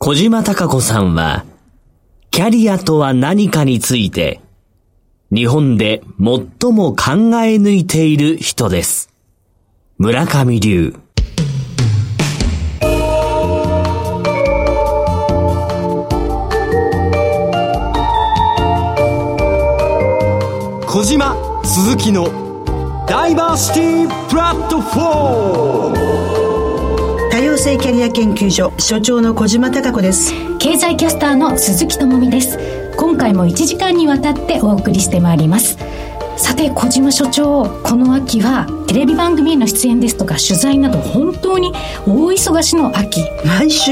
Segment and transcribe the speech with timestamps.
[0.00, 1.44] 小島隆子さんは、
[2.30, 4.40] キャリアとは何かについて、
[5.32, 9.10] 日本で最も考え抜いている人です。
[9.98, 10.94] 村上流。
[20.86, 26.37] 小島鈴木のダイバーシティプラットフォーム
[27.58, 30.32] 多様性キャリア研究所所長の小島貴子です。
[30.58, 32.56] 経済キャスターの鈴木智美です。
[32.96, 35.76] 今回も1時間にわたってお送りしてまいります。
[36.36, 41.72] さて小島所長この秋はテレビ番組への出演ですとか取材など本当に
[42.06, 43.24] 大忙しの秋。
[43.44, 43.90] 毎週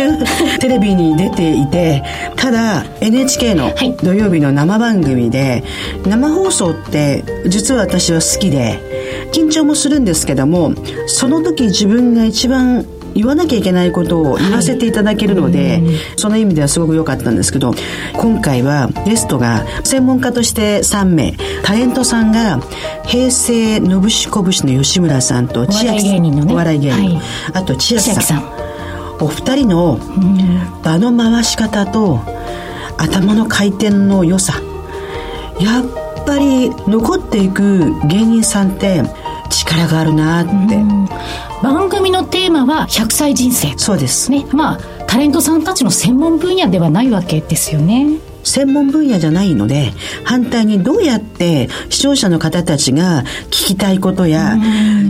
[0.61, 2.05] テレビに出ていて
[2.37, 5.65] ただ NHK の土曜日の生番組で、
[6.07, 8.79] 生放送って実は私は好きで
[9.33, 10.73] 緊張もするんですけども
[11.09, 15.83] その時自分が一番言わなきゃいけないことを言わせていただけるので、はい、
[16.17, 17.73] その意味ではすごく良かったんですけど
[18.15, 21.33] 今回はゲストが専門家として3名
[21.65, 22.61] タレントさんが
[23.07, 27.23] 平成のぶしこぶしの吉村さんと千秋さんお笑い芸人、ね、
[27.55, 28.67] あと千秋さん。
[29.19, 29.99] お二人の
[30.83, 32.21] 場の回し方と
[32.99, 34.61] 頭の回転の良さ
[35.59, 39.03] やっぱり残っていく芸人さんって
[39.75, 40.77] 力があるなって、
[41.63, 43.77] 番組のテーマは100歳人生。
[43.77, 44.31] そうです。
[44.31, 44.47] ね。
[44.53, 48.19] まあタレントさんたちの専門分野ではないわけですよね。
[48.47, 49.93] 専門分野じゃないので
[50.23, 54.57] 反対にどうやって視聴者の方たちが聞きたいことや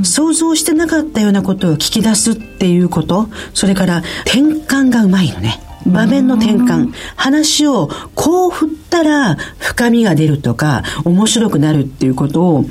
[0.05, 5.61] 想像してなかったようなことを聞き出すっていうことそれから転換がうまいのね。
[5.87, 9.37] 場面の転換、話をこう振ったら
[9.77, 12.65] 深みが出るとか面白くなるっていうことを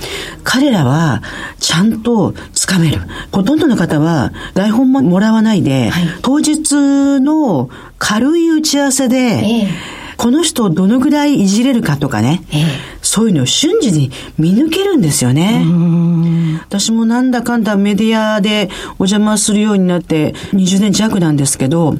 [0.44, 1.22] 彼らは
[1.60, 3.00] ちゃんとつかめる。
[3.32, 12.64] ほとんどの方は台本ももらわないで、はい、当日の軽い打ち合わせで、ええこの人をどのぐらいいじれるかとかね、ええ、
[13.02, 15.66] そういうのを瞬時に見抜けるんですよね。
[16.64, 21.96] 私もなんだかんだメディアでお邪魔するようになって20年弱なんですけど、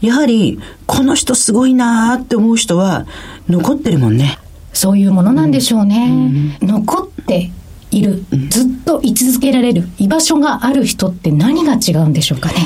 [0.00, 3.06] やはりこの人すごいなって思う人は
[3.48, 4.38] 残ってるもんね。
[4.72, 6.56] そういうものなんでしょうね。
[6.60, 7.50] うん、残って
[7.90, 12.56] いる、ずっと居続けられる居場所がある人って何が違うんでしょうかね。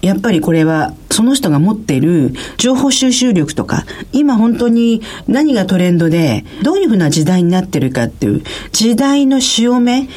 [0.00, 10.08] やっぱりこれはその人が持っている情報収集力とか、今本当に何がトレンドで、どういうふうな時代になってるかっていう、時代の潮目、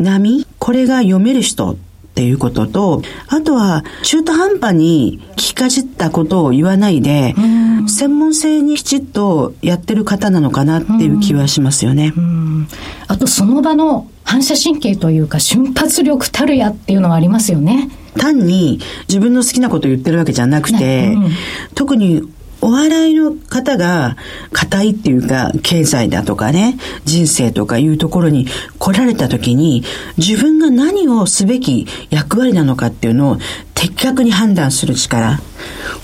[0.00, 1.76] 波、これが読める人
[2.18, 7.36] っていうことと、あとは中途半端に聞きかじったことを言わないで、
[7.86, 12.12] 専門性にきちっとやってる方なのかなっていう気はしますよね。
[13.06, 17.88] あとその場の反射神経というか瞬発力たるやっていうのはありますよね。
[18.16, 21.30] 単に自分の好きなことを言ってるわけじゃなくて、うん、
[21.76, 22.22] 特に
[22.60, 24.16] お笑いの方が
[24.52, 28.46] 硬いっていうか、経済だとかね、人生とかいうところに
[28.78, 29.84] 来られた時に、
[30.16, 33.38] 自分が何をすべき役割なのかっていうのを
[33.74, 35.40] 的確に判断する力。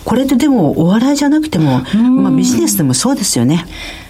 [0.04, 3.66] これってでもお笑いじゃなくても、まあビジネスでもそうですよね。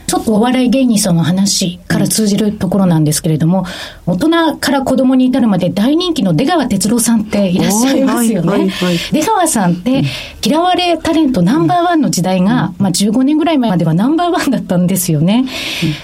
[0.07, 3.65] ちょっとお笑い芸人さんの話から通じるところなんですけれども、
[4.07, 8.71] 大人から子供に至るまで大人気の出川哲朗さんっていらっしゃいますよね。
[9.13, 10.05] 出川さんって、
[10.45, 15.47] 嫌われタレントナンバーワンの時代が、まあ15年ぐらい前まではナンバーワンだったんですよね。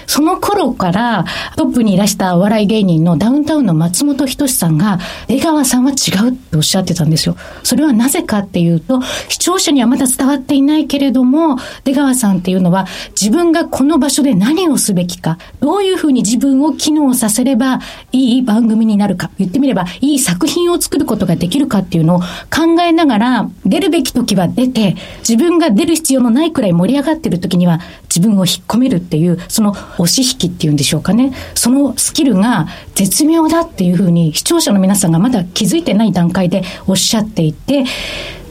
[0.07, 1.25] その頃から
[1.55, 5.93] トップにいらしたお笑い芸人のダウンタウンの松本人志さんが、出川さんは違
[6.25, 7.35] うっておっしゃってたんですよ。
[7.63, 12.87] それはなぜかっていうと、視聴者にはまだ伝わっていないけれども、出川さんっていうのは
[13.19, 17.79] 自分がこのの場所で何をすべきか、どういうふうに自分を機能させれば
[18.11, 31.33] いい番組になるか、言ってみればいい作品を作ることができるかっていうのを考えながら、出るべき時は出て、自分が出る必要のないくらい盛り上がってる時には自分を引っ込めるっていう、その押し引きっていうんでしょうかね。
[31.53, 37.83] そのスキルが絶妙だっていうふうに視聴者の皆さんがまだ気づいてない段階でおっしゃっていて、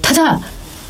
[0.03, 0.41] ただ、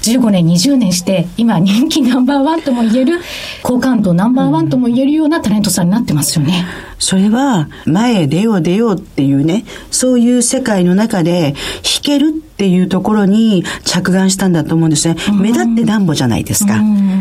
[0.03, 3.21] 15年、20年して、今人気ナンバーワンとも言える、
[3.63, 6.65] 好感度ナンバーワンとも言えるようなタレントさんになってますよね。
[6.99, 15.17] それは、前へ出よう出ようっていうね、そういう世界の中で弾けるっていうところに着眼したんだと思うんですね。
[15.35, 16.81] 目立ってなんぼじゃないですか。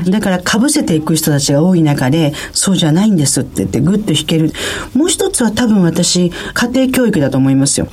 [0.09, 4.51] だから被せていく人たちが多い中で、そうじゃないんですって言ってぐっと弾ける。
[4.93, 7.87] もう一つは多分私、家庭教育だと思いますよ。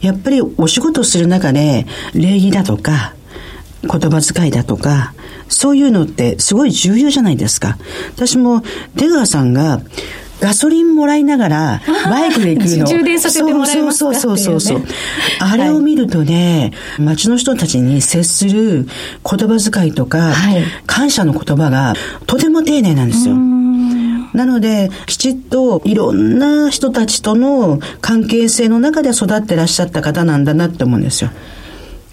[0.00, 3.14] やっぱりお仕事する中で、礼儀だとか、
[3.82, 5.14] 言葉遣いだとか、
[5.48, 7.76] そういうのってすごい重要じゃないですか。
[8.14, 8.62] 私も
[8.94, 9.80] 出川さんが
[10.42, 12.86] ガソリンもらいながら、バイクで行くの。
[12.86, 14.86] 充電させてもらいますそうそうそうそう、ね、
[15.38, 18.88] あれを見るとね、はい、街の人たちに接する
[19.24, 21.94] 言葉遣いとか、はい、感謝の言葉が
[22.26, 23.36] とても丁寧なんですよ。
[24.32, 31.30] なので、きちっといろんな人たちとの関係性の中で育ってらっしゃった方なんだなって思うんですよ。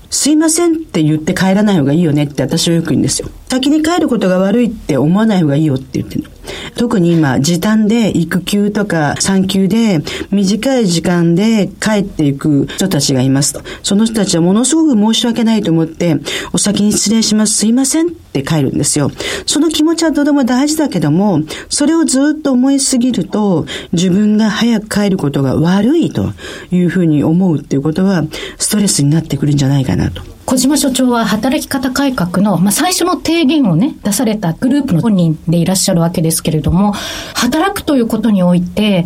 [0.10, 3.30] すいませんって言って帰らない方がいいよねって私はよく言うんですよ。
[3.50, 6.30] 先に帰ることが悪いって思わない方がいいよって言ってるの。
[6.76, 10.02] 特に今、時短で育休とか産休で
[10.32, 13.62] 短い時間で帰っていく人たちがいますと。
[13.84, 16.18] その人たちはものすごく申し訳ないと思って、
[16.54, 19.12] お先に失礼します、すいませんって帰るんですよ。
[19.46, 26.32] その気持ちはとても大事だけども、それをずっと思いすぎると、自分が早く帰ることが悪いと
[26.72, 28.24] いうふうに思うっていうことは、
[28.58, 30.24] ストレスになってくるんじゃないかなと。
[30.46, 36.94] 小島所長は働き方改革の、まあ、最初の提言をね、出されたグループの本人でいらっしゃるわけですけれども、
[37.36, 39.06] 働くということにおいて、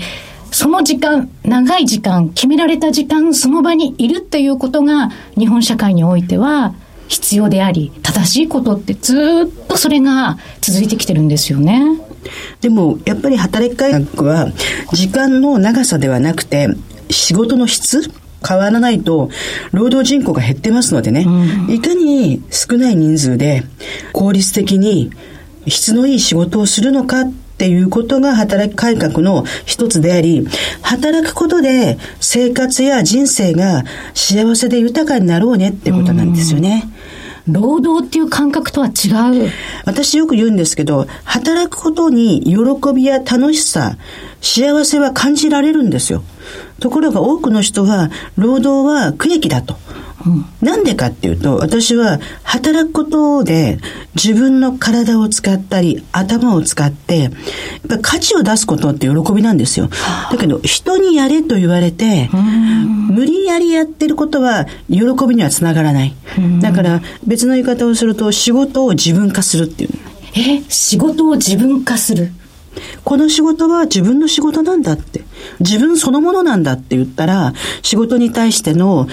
[0.52, 6.76] その時間、長い時間、決められた時間、その場にいるっていうことが、日本社会においては
[7.08, 11.84] 必要であり、正しいことってずっとそれが続いてきてるんですよね。
[12.62, 14.52] でも、やっぱり働き改革は、
[14.94, 16.70] 時間の長さではなくて、
[17.10, 18.12] 仕事の質
[18.48, 19.30] 変わらないと、
[19.72, 23.64] 労働人口が減ってますのでね、うん、いかに少ない人数で
[24.12, 25.12] 効率的に
[25.68, 30.48] 質のいい仕事をするのかっていうことが働き改革の一つであり、
[30.82, 36.90] 働くことで生活や人生が幸せで豊かになろうねってことなんですよね。
[37.48, 39.52] 労働っていう感覚とは違う。
[39.86, 42.56] 私よく言うんですけど、働くことに喜
[42.94, 43.98] びや楽しさ、
[44.42, 46.24] 幸せは感じられるんですよ。
[46.80, 49.78] ところが多くの人は、労働は区域だと。
[50.62, 53.78] なんでかっていうと、私は働くことで
[54.16, 57.32] 自分の体を使ったり、頭を使って、やっ
[57.90, 59.90] ぱ価値を出すことって喜びなんですよ。
[60.32, 62.30] だけど、人にやれと言われて、
[63.10, 66.16] 無理やりやってることは喜びにはつながらない。
[66.62, 69.90] だから別の言い方をすると、仕事を自分化するっていう。
[70.36, 72.32] え、仕事を自分化する？
[73.04, 75.24] この仕事は自分の仕事なんだって。
[75.60, 79.08] 自分そのものなんだって言ったら、仕事に対しての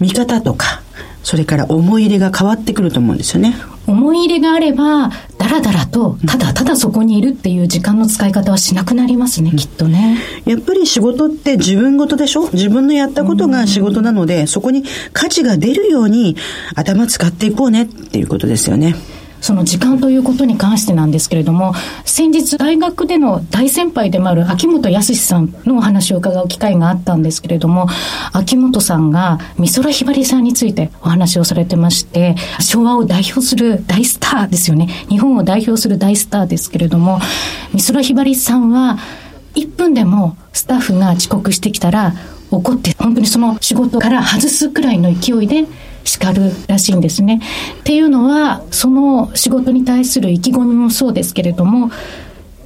[0.00, 0.82] 見方とか、
[1.22, 3.54] それから思い入れが変わってくると思うんですよね。
[3.86, 10.18] 思い入れがあれば、だらだらと、ただただそこにいるっていう時間の使い方はしなくなりますね、きっとね。
[10.44, 12.48] やっぱり仕事って自分事でしょ？
[12.52, 16.36] 自分のやったことが仕事なので、そこに価値が出るように
[16.76, 18.94] 頭使っていこうねっていうことですよね。
[19.40, 27.88] その時間ということに関してなんですけれども、先日大学での大先輩でもある秋元康さんのお話を伺う機会があったんですけれども、
[28.32, 34.88] 秋元さんが美空ひばりさんについてお話をされてまして、昭和を代表する大スターですよね。
[35.08, 37.20] 日本を代表する大スターですけれども、
[37.74, 38.98] 美空ひばりさんは
[39.54, 42.14] 1分でもスタッフが遅刻してきたら
[42.50, 45.66] 怒って本当にその仕事から外すくらいの勢いで
[46.04, 47.40] 叱るらしいんですね。
[47.80, 51.90] っていうのは、その仕事に対する意気込みもそうですけれども、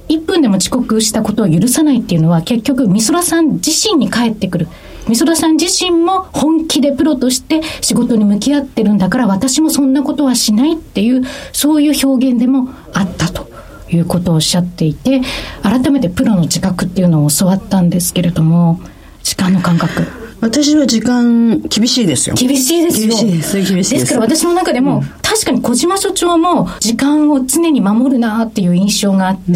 [0.09, 4.67] 1分でも遅刻したことを許さないっていうのは結局美空さん自身に返ってくる。
[5.07, 11.23] 美空さん自身も本気でプロとして仕事に向き合ってるんだから私もそんなことはしないっていう
[11.53, 13.47] そういう表現でもあったと
[13.91, 15.21] いうことをおっしゃっていて
[15.61, 18.79] 改めてプロの自覚っていうのを教わったんですけれども
[19.21, 22.35] 時間の感覚私は時間厳しいですよ。
[22.35, 23.07] 厳しいですよ。
[23.07, 23.55] 厳しいです。
[23.57, 23.91] 厳しいです。
[23.91, 29.55] ですから私の中でも、うん、確かに小島所長も時間を常に守るなっていう印象があって、うん、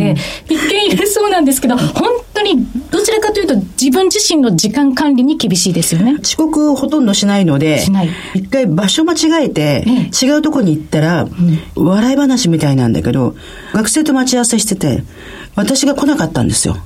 [0.56, 6.18] 一見言えそうなんですけど、本当にどちらかというと自分自身の時間管理に厳しいですよね。
[6.22, 7.84] 遅刻ほとんどしないので。
[8.34, 9.86] 一回場所間違えて、
[10.22, 13.36] 違うとこに行ったら、うん、笑い話みたいなんだけど、
[13.74, 15.04] 学生と待ち合わせしてて、
[15.56, 16.78] 私が来なかったんですよ。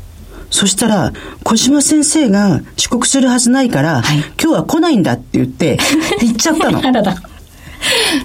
[0.53, 1.11] そしたら、
[1.43, 5.79] 小島先生が遅刻するはずないから、はい、今日は来ないんだって言って、
[6.21, 6.79] 行っちゃったの。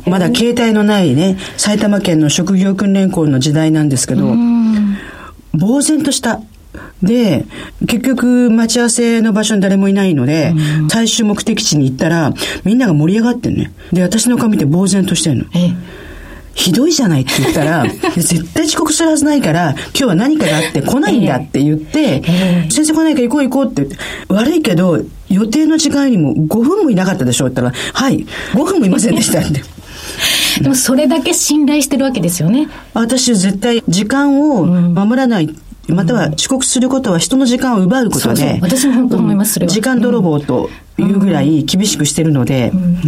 [0.07, 4.35] まだ携帯のないね、埼玉県の職業訓練校の時代なんですけど、
[5.59, 6.43] 呆然とした。
[7.03, 7.47] で、
[7.87, 10.53] 結局、待ち合わせの場所に誰もいないので、
[10.91, 13.73] 最終目的地に行ったら、みんなが盛り上がってんね。
[13.91, 15.47] で、私の顔見て呆然としてんの。
[15.55, 15.73] え
[16.59, 17.87] ひどいじゃないって言ったら、
[18.17, 23.97] 絶対遅刻するはずないから、今日は何かがあって来ないんだって言って、えー、先生来ないから行こう行こうって言って、
[24.29, 25.01] 悪いけど、
[25.31, 29.63] 予定の時間にも5分もいなかったでしょって言ったら、はい、5分もいませんでしたって。
[30.61, 32.69] でもそれだけ信頼してるわけですよね。
[32.93, 35.55] 私絶対時間を守らない、
[35.87, 38.37] または遅刻することは人の時間を奪うことで。
[38.37, 42.99] そうそう私も本当思います、時間泥棒というぐらい厳しくしてるので、うんうん、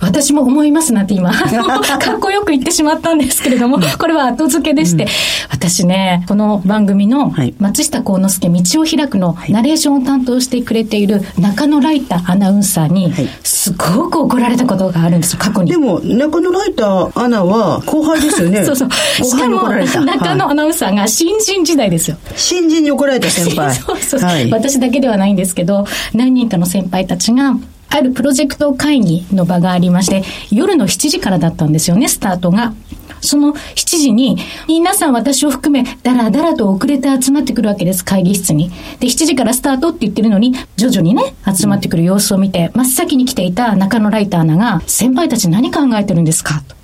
[0.00, 5.06] 私も思いますなんて今 かっこよく言ってしまったんですけれども、これは後付けでして、
[5.50, 13.12] 私ねこの番組の松下幸之助道を開くのナレーションを担当してくれている中野ライターアナウンサーに
[13.42, 15.70] すごく怒られたことがあるんですよ過去に。
[15.70, 18.64] でも中野ライターアナは後輩ですよね。
[18.66, 19.24] そうそう。
[19.24, 22.16] しかも中野アナウンサーが新人時代ですよ。
[22.36, 23.74] 新人に怒られた先輩。
[23.74, 27.56] そうそう、はい、私だけではないんですけど何人かの先輩たちがが
[27.90, 32.74] あるプロジェクト会議の場がありまして、夜の7時からだったんですよね、スタートが。
[33.20, 34.36] その7時に、
[34.68, 38.70] 皆さん私を含め、だらだらと遅れて集まってくるわけです、会議室に。
[39.00, 46.62] で、7時からスタートって言ってるのに、徐々にね、集まってくる様子を見て、真っ先に来ていた中野ライターアナが、先輩たち何考えてるんですか？
[46.68, 46.76] と。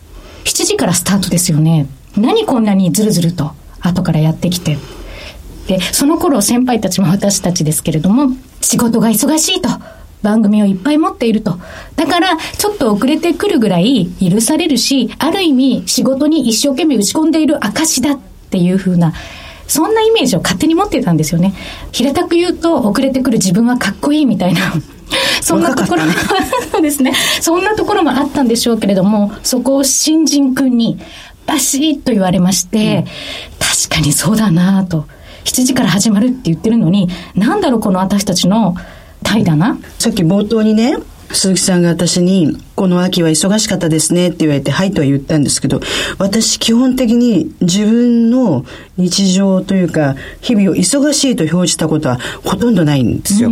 [0.45, 1.87] 7時からスタートですよね。
[2.17, 4.79] 何こんなにずるずると、後からやってきて。
[5.69, 9.69] で、その頃先輩たちも私たちですけれども、仕事が忙しいと。
[10.25, 11.59] 番組をいっぱい持っていると。
[11.95, 18.19] だから、ちょっと遅れてくるぐらい許されるし、ある意味仕事に一生懸命打ち込んでいる証だっ
[18.51, 19.13] ていうふうな、
[19.69, 21.55] そんなイメージを勝手に持ってたんですよね。
[21.93, 24.61] 平たく言うと、遅れてくる自分はかっこいいみたいな。
[25.43, 26.03] そんなところ、
[26.73, 27.13] そうですね。
[27.41, 30.99] そんなところもあったんでしょうけれども、そこを新人君に
[31.47, 33.05] バシッと言われまして、うん、
[33.85, 35.07] 確かにそうだなと。
[35.45, 38.75] 7時から始まるって言ってるのに、なんだろうこの私たちの
[39.25, 39.77] 怠惰な？
[39.99, 40.95] さっき冒頭にね
[41.33, 45.81] 鈴木さんが私に、この秋は忙しかったですねって言われて、はいとは言ったんですけど、
[46.19, 48.65] 私基本的に自分の
[48.97, 53.51] 日常というか、日々を忙しいと表したことはほとんどないんですよ。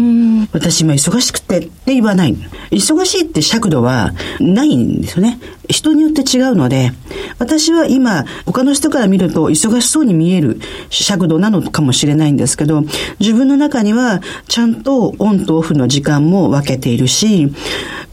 [0.53, 2.37] 私今忙しくてって言わない。
[2.71, 5.39] 忙しいって尺度はないんですよね。
[5.69, 6.93] 人によって違うので、
[7.39, 10.61] 私は今、他の人から見ると忙しそうに見える
[10.91, 12.83] 尺度なのかもしれないんですけど、
[13.21, 17.53] 自分の中にはちゃんとオンとオフの時間も分けているし、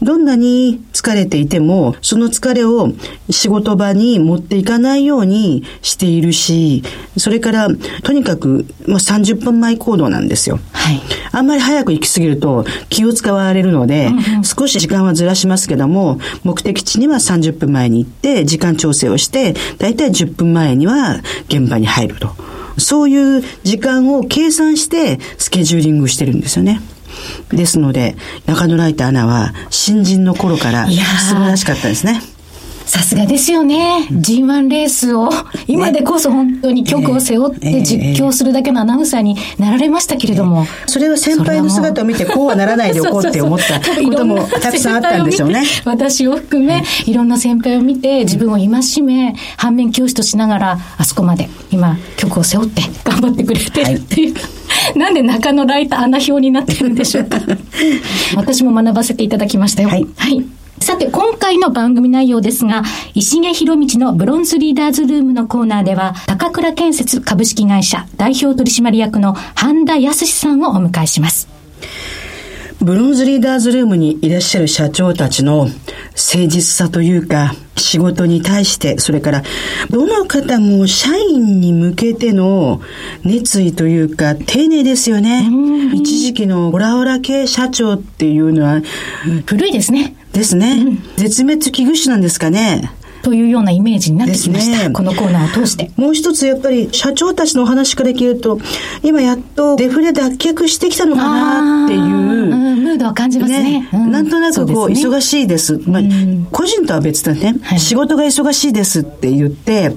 [0.02, 2.92] どんなに疲れていても、その疲れを
[3.30, 6.82] 仕事場に持っていかないようにしているし、
[7.16, 7.68] それから、
[8.02, 10.60] とにかく、まあ、30分前行動なんですよ。
[10.72, 11.00] はい。
[11.32, 22.34] あんまり早く行き過ぎると気を使われるので、うんうん、少し時間はずらしますけども、目的地には30分前に行って、時間調整をして、だいたい10分前には現場に入ると。
[22.76, 26.80] そういう時間を計算してスケジューリングしてるんですよね。
[27.50, 32.20] ですので、中野ライターアナは新人の頃から素晴らしかったですね。
[32.90, 34.08] さすがですよね。
[34.10, 35.30] G1 レースを、
[35.68, 40.66] 今でこそ本当に曲を背負って実況するだけのアナウンサーになられましたけれども。
[40.86, 45.62] それは先輩の姿を見て、こうはならないでおこうって思ったこともたくさんあったんでしょうね。
[45.84, 54.34] 私を含め、いろんな先輩を見て、自分を戒め、反面教師としながら、あそこまで今、曲を背負って頑張ってくれてるっていう。
[54.98, 57.38] なんで中野ライター穴表になってるんでしょうか。
[58.34, 59.90] 私も学ばせていただきましたよ。
[59.90, 60.04] はい。
[60.16, 62.82] はいさて、今回の番組内容ですが、
[63.14, 71.48] 石毛博道のブロンズリーダーズルームのコーナーでは、高倉建設株式会社代表取締役の半田康さんをお迎えします。
[72.80, 75.68] ブロンズリーダーズルームにいらっしゃる社長たちの
[76.14, 79.42] 誠実さというか、仕事に対して、それから、
[79.90, 82.80] どの方も社員に向けての
[83.24, 85.48] 熱意というか、丁寧ですよね。
[85.94, 88.82] 一時期のオラオラ系社長っていうのは、
[89.46, 90.14] 古いですね。
[90.32, 90.98] ですね。
[91.16, 92.92] 絶滅危惧種なんですかね。
[93.22, 94.88] というようなイメージになってきました。
[94.88, 95.90] ね、このコーナーを通して。
[95.96, 98.58] もう一つやっぱり社長たちのお話から聞ると、
[99.02, 102.00] 今やっとデフレ脱却してきたのかなっていう。
[102.00, 103.80] うムードは感じますね。
[103.80, 105.80] ねうん、なんとなくこう、忙しいです。
[105.86, 106.02] まあ、
[106.50, 109.94] 個人とは別だね、はい、仕事が忙しいですって言って、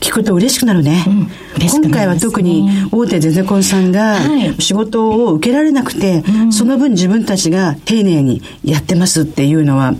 [0.00, 1.04] 聞くと嬉しくなるね。
[1.06, 4.18] うん今回は特に大手ゼゼコンさんが
[4.58, 9.94] 仕事を受けられなくて、はい、その分自分たちが丁寧にやってますっていうのは、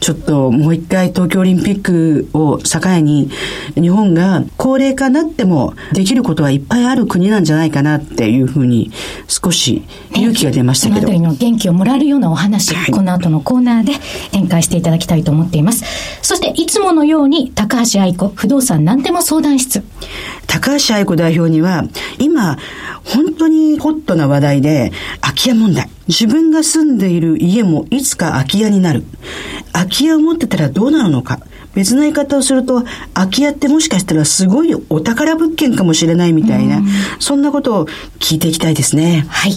[0.00, 3.30] ちょっともう一回東京オリンピックを境に
[3.74, 8.90] 日本が高齢化になってもできることはいっぱいある国なんじゃないかなっていうふうに
[9.28, 9.82] 少し
[10.14, 11.08] 勇気が出ましたけど。
[11.08, 13.92] ね、の元気をもらえるようなお話、はい、この後のコーナーで
[14.32, 15.84] 展開していただきたいと思っています。
[16.22, 19.82] そしていつものように高橋愛子不動産何でも相談室。
[20.46, 21.84] 高橋愛子代表には、
[22.18, 22.56] 今、
[23.04, 25.88] 本当にホットな話題で、空き家問題。
[26.08, 29.04] 自分が住んでいる家もいつか空き家になる。
[29.72, 31.40] 空き家を持ってたらどうなるのか。
[31.78, 36.82] 別の言い方をすると、空き家ってもしかしたらすごいお宝物件かもしれないみたいな、
[37.20, 37.86] そんなことを
[38.18, 39.24] 聞いていきたいですね。
[39.28, 39.52] はい。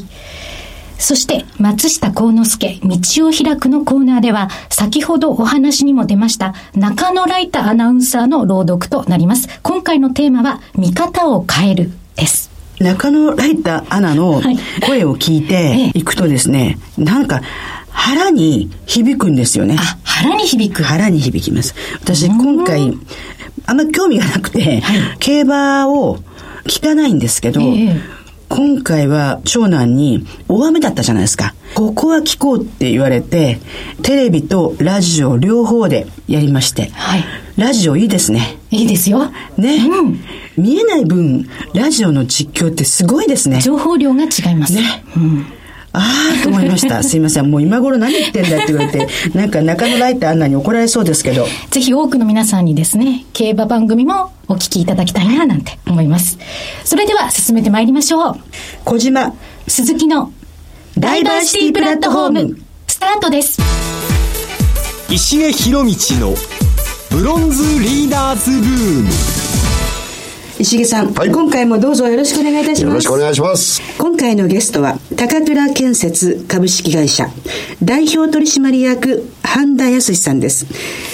[1.00, 9.50] そして、松下幸之助、道を開くのコーナーでは、先ほどお話にも出ました、中野ライターアナウンサーの朗読となります。
[9.63, 12.51] 今回のテーマは、見方を変えるです。
[12.80, 14.44] 中野ライターアナの
[14.86, 17.42] 声を聞いていくとですね、なんか、
[17.91, 19.75] 腹に響くんですよね。
[19.79, 20.83] あ、腹に響く。
[20.83, 21.75] 腹に響きます。
[22.01, 22.98] 私、今回、
[23.65, 24.81] あんまり興味がなくて、
[25.19, 26.17] 競馬を
[26.65, 28.21] 聞かないんですけど、ええ
[28.53, 31.55] 今回は長男に大雨だったじゃないですか。
[31.74, 33.62] ここは聞こうって言われて、
[34.03, 37.24] テレビとラジオ両方でやりまして、はい
[37.57, 38.57] ラジオいいですね。
[38.69, 39.31] いいですよ。
[39.57, 40.19] ね、うん
[40.57, 43.62] 見えない分、ラジオの実況ってすごいですね。
[43.62, 44.74] 情報量が違います。
[44.74, 45.45] ねうん
[45.93, 47.03] ああ、と思いました。
[47.03, 47.51] すいません。
[47.51, 51.45] もう今頃何言ってんだって言われて、なんか中野ライターあんなに怒られそうですけど。
[51.69, 56.38] ぜひ多くの皆さんにですね、競馬番組もお聞きいただきたいななんて思います。
[56.86, 58.39] それでは進めてまいりましょう。
[58.86, 59.33] 小島、
[59.67, 60.31] 鈴木の
[60.98, 62.57] ダイバーシティプラットフォーム、
[62.88, 63.62] スタートです。
[65.10, 66.36] 石毛博道の
[67.10, 69.40] ブロンズリーダーズブーム
[70.62, 72.91] 石毛さん、はい今回もどうぞよろしくお願いいたします。
[72.91, 73.82] よろしくお願いします。
[73.98, 77.27] 今回のゲストは、高倉建設株式会社、
[77.84, 80.68] 代表取締役、半田康さんです。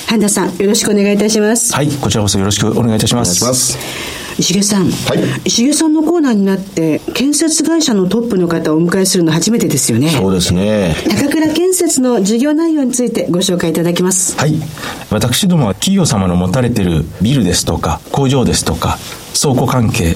[0.08, 1.74] 半田さん、よろしくお願いいたします。
[1.74, 4.17] はい、こちらこそよろしくお願いいたしまお願いす。
[4.39, 4.91] 石毛さん、い
[5.46, 10.10] 石毛さんのコーナーになって、建設会社のトップの方をお迎えするの初めてですよね。
[10.12, 10.96] そうですね。
[11.10, 14.38] 高倉建設の事業内容についてご紹介いただきます。
[14.38, 14.53] はい。
[15.10, 19.00] 私どもは企業様の持たれているビルですとか、工場ですとか、
[19.39, 20.15] 倉庫関係、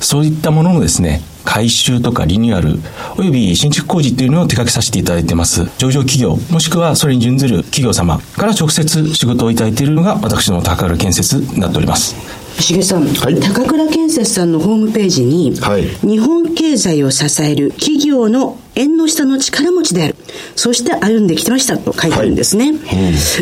[0.00, 2.78] そういったもののですね、改修とかリニューアル、
[3.16, 5.66] および新築工事というのを手掛けさせていただいています。
[5.78, 12.41] 上場企業、もしくはそれに準ずる企業様から直接仕事をいただいているのが私ども高倉建設になっております。
[12.58, 20.16] 石毛さん、はい高倉建設さんのホームページに、はい日本経済を支える企業の縁の下の力持ちである。
[20.56, 22.72] そして歩んできてましたと書いてあるんですね。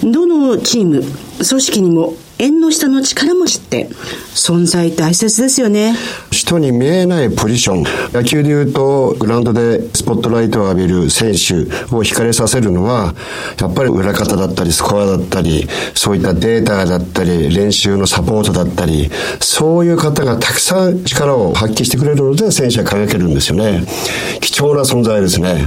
[0.02, 3.88] どのチーム、組織にも縁の下の力持ちって
[4.34, 5.94] 存在大切ですよね。
[6.40, 7.84] 人に見えないポジション。
[8.12, 11.54] 野球で言うと、グラウンドでスポットライトを浴びる選手
[11.94, 13.14] を惹かれさせるのは、
[13.60, 23.84] やっぱり裏方だったり、スコアだったり、そういったデータだったり、練習のサポートだったり、そういう方がたくさん力を発揮してくれるので、選手は輝けるんですよね。
[24.40, 25.66] 貴重な存在ですね。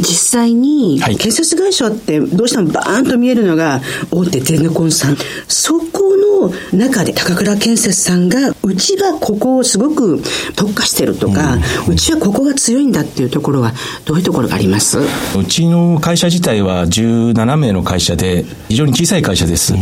[0.00, 1.16] 実際にはい。
[1.16, 3.80] 建設会社ってどうしてもバーンと見えるのが
[4.10, 5.16] 大手ゼネコンさん。
[5.48, 10.22] そこの中で高倉建設さんがうちはここをすごく
[10.56, 11.58] 特化してるとか、
[11.88, 13.72] うちはここが強いんだっていうところは
[14.04, 14.98] どういうところがあります？
[14.98, 19.74] うちの会社自体は17名の会社で、非常に小さい会社です。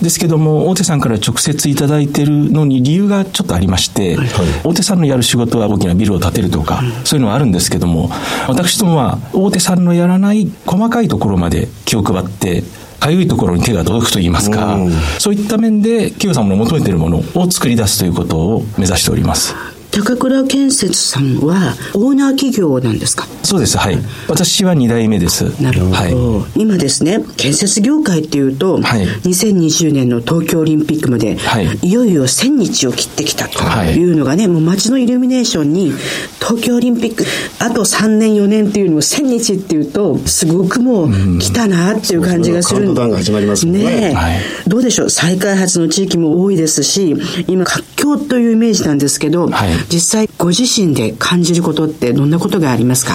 [0.00, 4.16] ですけども、大手さんから直接いただいてるのに理由がちょっとありまして、
[4.64, 8.10] 大手さんのやる仕事は大きなビルを建てるとか、そういうのはあるんですけども、
[8.48, 12.62] 私どもは大手さんのやらない細かいところまで気を配って、
[13.00, 14.78] かゆいところに手が届くといいますか、
[15.18, 19.75] そういった面で企業様の求めているものを作り出すということを目指しております。
[19.96, 23.26] 高倉建設さんはオーナー企業なんですか？
[23.42, 23.98] そうです、はい。
[24.28, 25.60] 私は2代目です。
[25.62, 26.60] なるほど、はい。
[26.60, 29.06] 今ですね建設業界っていうと、はい。
[29.06, 31.78] 2020年の東京オリンピックまで、はい。
[31.82, 33.96] いよいよ1000日を切ってきたとはい。
[33.96, 35.92] いうのがね、もう街のイルミネーションに
[36.40, 37.24] 東京オリンピック
[37.58, 43.78] あと3年4年っていうのを1000日っていうとすごくもう来たなっていう感じがするそうそうカウントダウンが始まりますね。
[43.78, 44.14] ねえ。
[44.14, 44.40] はい。
[44.66, 45.10] どうでしょう？
[45.10, 47.16] 再開発の地域も多いですし
[47.48, 53.14] 今活況というイメージなんですけど、はい実際ご自身で感じることってどんなことがありますか？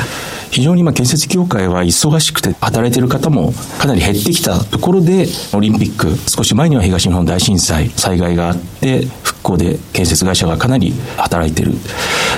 [0.52, 11.74] 非常に今建設業界は忙しくて働いている方もかなり減ってきたところでオリンピック少し前には東日本大震災災害があって復興で建設会社がかなり働いている。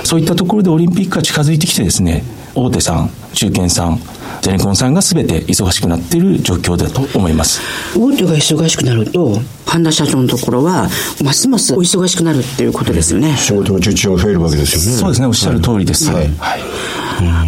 [0.04, 4.00] そういったところでオリンピックが近づいてきてですね大手さん中堅さん
[4.42, 7.62] ゼネコンさんが全て忙しくなっている状況だと思います。
[7.98, 10.90] 大手が忙しくなると半田社長のところは
[11.24, 15.00] ますますお忙しくなるっていうことですよね、仕事の受注が増えるわけですよね。
[15.00, 16.28] そうですねおっしゃる通りです、はい。
[16.38, 16.60] はい。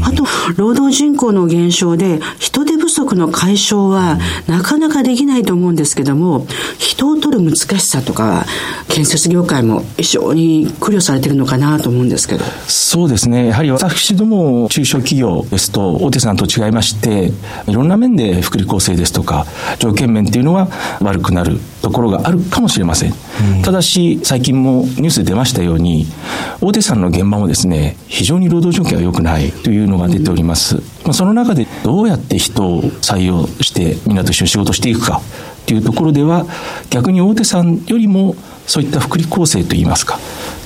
[0.03, 8.45] あと労働人口の減少で人手不足の解消はなかなかできないと思うんですけども人を取る難しさとか
[8.87, 12.45] 建設業界も非常に苦慮されてるのかなと思うんですけど。
[12.67, 13.47] そうですね。
[13.47, 17.31] やはり私ども中小企業ですと、大手さんと違いまして、
[17.67, 19.47] いろんな面で福利厚生ですとか、
[19.79, 20.67] 条件面っていうのは
[20.99, 23.13] 悪くなるところがあるかもしれません。
[23.63, 26.05] ただし、最近もニュースで出ましたように、
[26.59, 30.75] 大手さんの現場もですね、非常に労働条件が良くないというのが出ております。
[31.05, 35.21] まあ、その中でどうやって人を採用して、みんなと一緒に仕事していくか
[35.61, 36.45] っていうところでは、
[36.89, 38.35] 逆に大手さんよりも
[38.67, 40.19] そういった福利厚生といいますか、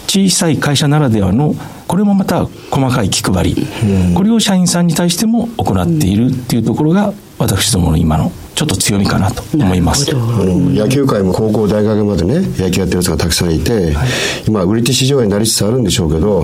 [0.08, 1.56] 小さい会社ならではの
[1.90, 3.68] これもまた細かい気配り、
[4.14, 10.12] これを社員さんに対しても行っているっていうところが私どもの今のちょっと強みかなと思います。
[10.12, 14.08] あの野球界も高校、大学までね、野球やってるやつがたくさんいて、はい、
[14.46, 16.44] 今、売り手市場になりつつあるんでしょうけど、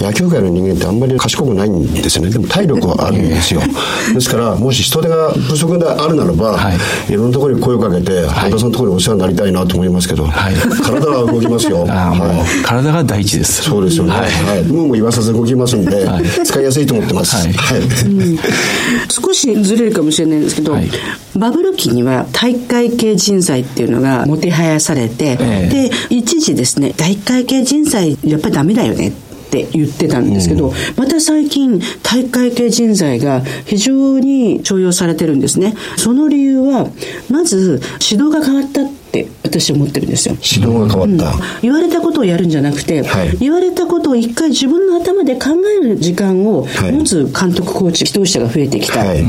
[0.00, 2.30] 野球界の人間ってあんまり賢くないんですよね。
[2.30, 3.62] でも体力はあるんですよ。
[4.14, 10.54] ですから、もし人手が不足であるならば、はい、いろんなところに声をかけて、半田さんのところにお世話になりたいなと思いますけど、はい、
[10.84, 11.84] 体は動きますよ。
[11.84, 12.14] は
[12.62, 13.62] い、体が第一です。
[13.64, 14.12] そうですよね。
[14.12, 14.62] はい。
[14.70, 16.06] もうも言わさず動きますんで、
[16.44, 17.34] 使いやすいと思ってます。
[17.34, 17.52] はい。
[19.10, 20.76] 少しずれるかもしれないんですけど、
[21.36, 29.08] バブル期には体育会系人材っていうのがもてはやされて、えで一時ですね体育会系人材やっぱりダメだよね
[29.46, 35.74] って言ってたんですけど、うん、また最近体育会系人材が非常に重用されてるんですね。
[35.96, 36.88] その理由は
[37.30, 38.80] まず指導が変わった
[39.22, 40.36] って私は思ってるんですよ。
[40.42, 45.50] 指導が変わった、うん、言われたことをやるんじゃなくて、はい、言われたことを一回自分の頭で考
[45.80, 49.24] える時間を持つ監督コーチ指導者が増えてきた、はい、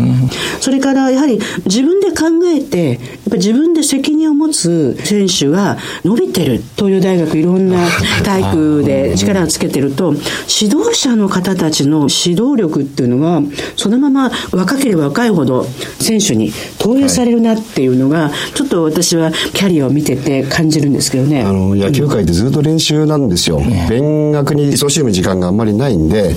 [0.60, 7.88] それからやはり自分で考えてやっぱ自分で責任を持つ選手が伸びてる東洋大学いろんな
[8.24, 13.42] 体育で力をつけてると指導者の方たちの指導力っていうのは
[13.76, 15.64] そのまま若ければ若いほど
[16.00, 21.44] 選手に投影されるなっていうのが、ちょっと私はキャリアを見てて感じるんですけどね。
[21.44, 23.62] あの、野球界ってずっと練習なんですよ。
[23.90, 26.36] 勉学に勤しむ時間があんまりないんで、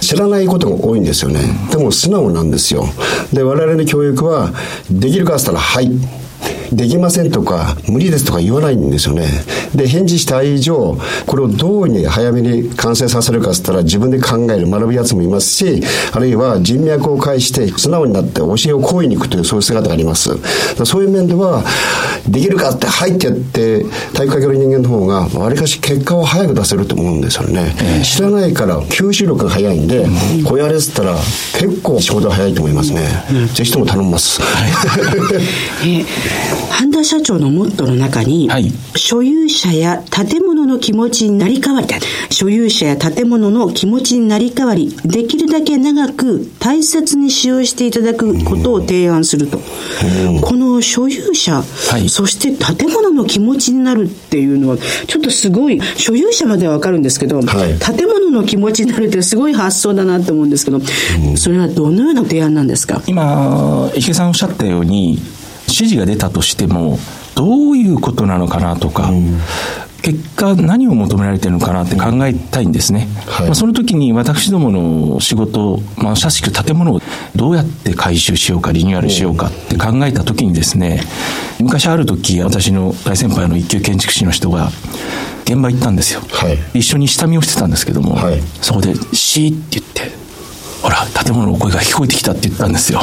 [0.00, 1.40] 知らないことが多いんですよね。
[1.70, 2.86] でも素直なんですよ。
[3.32, 4.52] で、我々の教育は、
[4.90, 5.90] できるかっつったら、はい。
[6.72, 9.26] できませんとか、無理ですとか言わないんですよね。
[9.74, 20.30] で、返事した以上、これをどうに早めに完成させるかっつったら自分で考える、学ぶやつもいますし、あるいは人脈を介して素直になって教えを請いに行くというそういう姿があります。
[20.84, 21.62] そういう面では、
[22.26, 27.74] できるかって、はいってやって、体育会系の人間の方が、わりかし結果を早く出せると思うんですよね。
[27.80, 30.06] えー、知らないから吸収力が早いんで、
[30.44, 31.14] こうやれっつったら
[31.58, 33.02] 結構仕事が早いと思いますね。
[33.52, 34.40] ぜひとも頼みます。
[35.84, 36.31] えー
[36.70, 41.86] 半田社長のモットーの中に、はい、所有者や建物の気持ちになり変わり、
[42.30, 49.60] 所有者や建物の気持ちになり変わり、できるだけ長く大切に使用していただくことを提案すると。
[50.42, 60.80] この所有者、はい、そして建物の気持ちになるっていうのは、ちょっとすごい、所有者まではわかるんですけど、はい、建物の気持ちになるってすごい発想だなと思うんですけど、
[61.36, 63.02] それはどのような提案なんですか？
[63.06, 65.41] 今、池さんおっしゃったように、指
[65.88, 66.98] 示が出たとしても、
[67.34, 69.38] どういうことなのかなとか、うん、
[70.02, 73.08] 結果何を求められてるのかなって考えたいんですね。
[73.26, 77.00] はい、まあ、その時に私どもの仕事、まあ、社しく建物を
[77.36, 81.02] どうやって改修しようか、リニューアルしようかって考えた時にですね、
[81.60, 84.70] 昔ある時、私の大先輩の一級建築士の人が、
[85.44, 86.20] 現場行ったんですよ。
[86.30, 90.21] はい、一緒に下見をしてたんですけども、はい、そこで、シーって言って、
[90.82, 93.00] ほら、建物の声が聞こえてきたって言ったんですよ。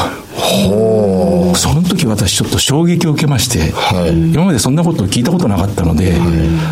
[1.55, 6.19] その時私ちょっと衝撃を受けまして、はい、今までそんなことを聞いたことなかったので、はい、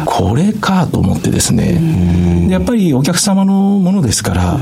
[0.05, 4.59] これかと思ってですね、やっぱりお客様のものですから、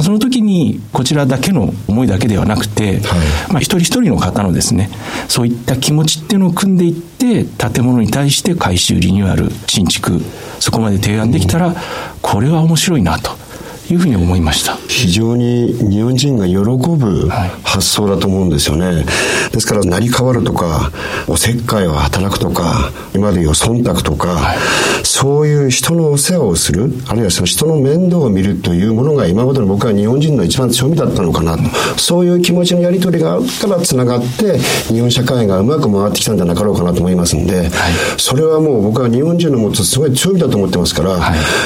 [0.00, 4.90] その時にこちらだけの思いだけではなくて、はい、まあ一人一人の方のですね、
[5.28, 10.22] そういった気持ちっていうのを組んでいって、建物に対して改修、リニューアル、新築、
[10.58, 11.74] そこまで提案できたら、
[12.20, 13.41] これは面白いなと。
[13.90, 14.76] いうふうに思いました。
[14.88, 17.28] 非常に日本人が喜ぶ
[17.64, 19.04] 発想だと思うんですよね、はい、
[19.52, 20.90] ですから成り代わるとか
[21.26, 24.58] おせっかいを働くとか今でいう忖度とか、はい、
[25.04, 31.62] そういう人のお世話をするあるいはその人の面倒を見るというものが今までの僕は日本人の一番強みだったのかなと、
[31.98, 34.58] そういう気持ちのやり取りがあるからつながって
[34.92, 37.70] 日本社会がうまく回ってきたんじゃなかろうかなと思いますんで、はい、
[38.18, 41.18] それはもう僕は日本人の持つすごい強みだと思ってますから、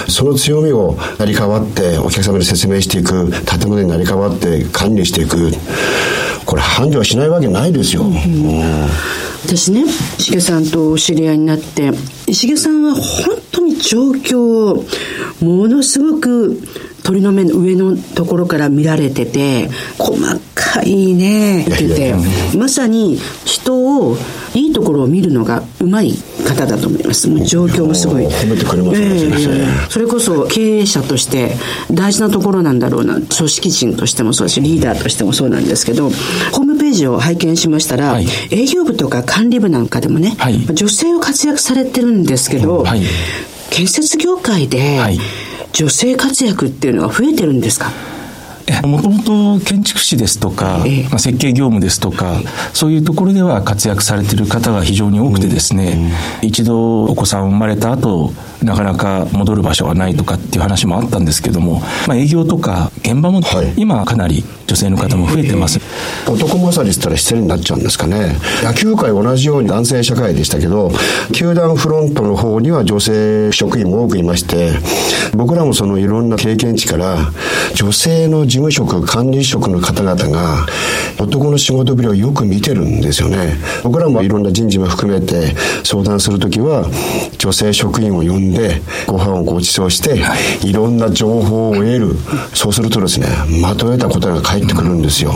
[0.08, 5.50] その強みを成り代わってお客様に説明していく建物に成り代わって管理していく。
[6.46, 8.12] これ繁盛しないわけないですよ、うん、
[9.44, 9.82] 私ね
[10.16, 11.90] 石毛さんとお知り合いになって
[12.28, 14.84] 石毛さんは本当に状況を
[15.44, 16.62] ものすごく
[17.06, 20.20] 鳥の目の上のところから見られてて細
[20.54, 22.56] かいねって言って。
[22.56, 24.16] まさに人を
[24.54, 26.12] いいところを見るのがうまい
[26.46, 27.28] 方だと思います。
[27.28, 28.26] もう状況もすごい。
[28.26, 31.54] 褒めてくれますね、えー、それこそ経営者として
[31.92, 43.02] 大事なところなんだろうな組織人としてもそうだしリーダーとしてもそうなんですけどホームページを拝見しましたら、はい、営業部とか管理部なんかでもね、はい、女性を活躍されてるんですけど、はい、
[43.70, 44.98] 建設業界で、
[45.78, 47.90] 女性活躍っていうのは増えてるんですか？
[48.82, 49.22] もとも
[49.58, 50.78] と建築士ですとか、
[51.10, 52.40] まあ、設計業務ですとか、
[52.72, 56.10] そういうところでは活躍されている方が非常に多くてですね、
[56.40, 58.32] 一度お子さん生まれた後、
[58.66, 63.40] なかなか戻る場所がないとかっていう話もあったんですけども、まあ、営業とか現場も
[63.76, 65.78] 今かなり女性の方も増えてます、
[66.26, 68.36] えー、男勝りしたら失礼になっちゃうんですかね。
[68.64, 70.90] 野球界同じように男性社会でしたけど
[71.32, 74.72] 球団フロントの方には女性職員も多くいまして
[75.36, 77.18] 僕らもそのいろんな経験値から
[77.74, 80.66] 女性の事務職管理職の方々が
[81.20, 83.54] 男の仕事ぶりをよく見てるんですよね。
[83.84, 86.90] 僕らもいろんな人事も含めて相談するときは
[87.38, 88.55] 女性職員を呼んで
[89.06, 90.22] ご飯をご馳走して
[90.66, 92.16] いろんな情報を得る。
[92.54, 93.26] そうするとですね
[93.60, 95.32] まとめた答えが返ってくるんですよ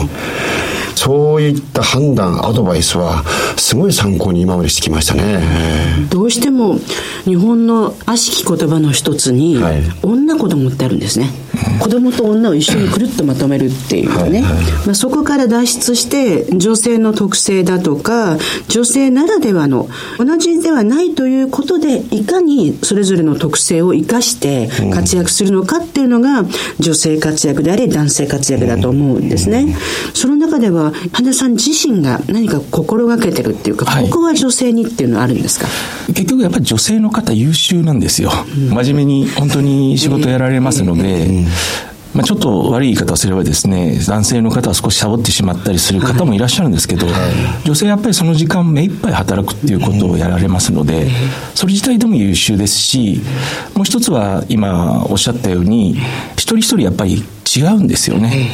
[1.03, 3.23] そういった判断アドバイスは
[3.57, 5.41] すごい参考に今までしてきましたね。
[6.11, 6.77] どうしても
[7.25, 11.31] 日本の悪しき言葉の一つに、はい、女子供ってあるんですね。
[11.79, 18.37] 子供と女を一緒にくるっとまとめるっていうね、はいはい、まあ、そこから脱出して女性の特性だとか
[18.67, 26.45] 女性ならではの同じではないということでいかにそれぞれの特性を生かして活躍するのかっていうのが
[26.79, 29.75] 女性活躍であり男性活躍だと思うんですね、
[30.13, 35.67] その中では羽田さん自身が何か心がけてるっていうか、はい、ここは女性にっていうのはあるんですか？
[36.07, 41.45] 結局やっぱり女性の方優秀なんですよ、うん、真面目に本当に仕事やられますので、うん。
[42.13, 47.15] まあ、ちょっと悪い言い方をすればですね、男性の方は少しサボってしまったりする方もいらっしゃるんですけど、はい、
[47.63, 51.07] 女性はやっぱりその時間目いっぱい働くっていうことをやられますので、
[51.55, 53.21] それ自体でも優秀ですし、
[53.75, 55.93] もう一つは今おっしゃったように、
[56.33, 57.23] 一人一人やっぱり
[57.53, 58.49] 違うんですよね。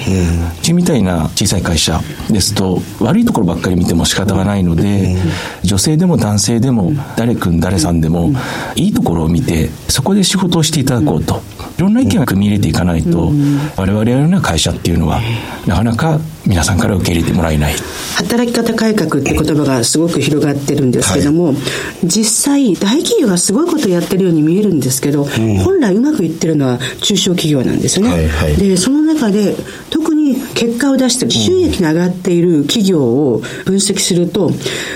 [0.60, 5.16] うちみたいな小さい会社ですと悪いところばっかり見ても仕方がないので、
[5.64, 8.32] 女性でも男性でも誰君誰さんでも
[8.76, 11.42] いいところを見てそこで仕事をしていただこうと。
[11.78, 13.32] いろんな意見を組み入れていかないと、
[13.76, 15.22] 我々のような会社っていうのは
[15.68, 17.76] なかなか皆さんから受け入れてもらえない。
[18.16, 21.56] 働き方改革って言葉がすごく広がってるんですけども、はい、
[22.04, 29.56] 実際大企業がすごいことやってるように見えるんですけど、うん、本来うまくいってるのは中小企業なんですよね、はいはい、でその中で
[29.90, 34.52] 特に結果を出してる収益が上がっている企業を分析すると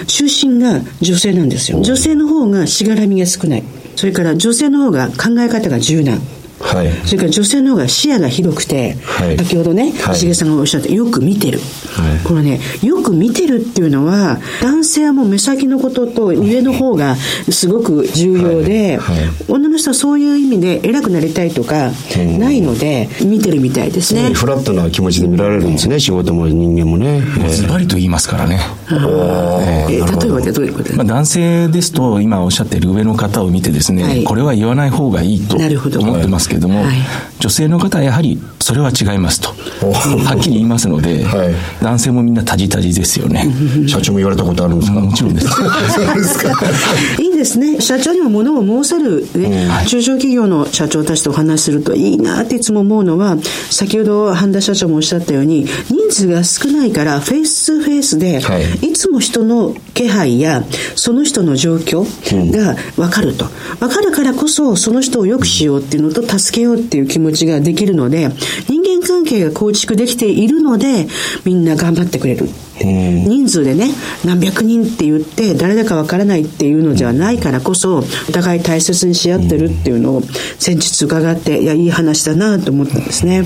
[0.08, 1.82] 中心が女性なんですよ。
[1.82, 3.64] 女性の方がしがらみが少ない。
[3.96, 6.20] それから女性の方が考え方が柔軟
[6.62, 19.00] はい、それから女性の方が視野が広くて、はい、先ほどね石毛さんがおっしゃってよく見てる、はい、このねよく見てるっていうのは男性はもう目先のことと上の方がすごく重要で、
[19.47, 21.91] 女の人はそういう意味で偉くなりたいとか
[22.39, 24.34] ないので見てるみたいですね。
[24.34, 27.21] フラットな気持ちで見られるんですね仕事も人間もね。
[27.50, 36.98] ズバリと言いますからね、えー、例えばどういうことですか、まあ、男性ですと今おっしゃっている上の方を見てですね、これは言わない方がいいと思ってますけれども、はい、
[37.40, 39.50] 女性の方はやはりそれは違いますと。
[39.50, 43.47] はっきり言いますので、はい、男性もみんなタジタジですよね。
[43.88, 45.00] 社長も言われたことあるんですか？
[45.00, 45.47] もちろんです。
[45.50, 46.52] そうですか。
[47.19, 47.82] いいですね。
[47.82, 53.38] 社長にも物を申せる、ね、うん、中小企業の社長たちとお話しするといいなっていつも思うのは
[53.69, 60.63] 先ほど半田社長もおっしゃったように人数が少ないからフェイス2フェイスで、はい、いつも人の気配や
[60.95, 62.06] その人の状況
[62.52, 63.45] が分かると、
[63.80, 68.30] 分かるからこそその人を良くしようっていうのと助けようっていう気持ちができるので
[68.68, 71.08] 人間関係が構築できているので
[71.46, 72.50] みんな頑張ってくれる。
[72.84, 73.90] 人数でね
[74.26, 80.22] 何百人って言って誰だかわからないっていうのじゃないからこそお互い大切にし合ってるっていうのを
[80.58, 83.44] 先日伺っていやいい話だなと思ったんですね。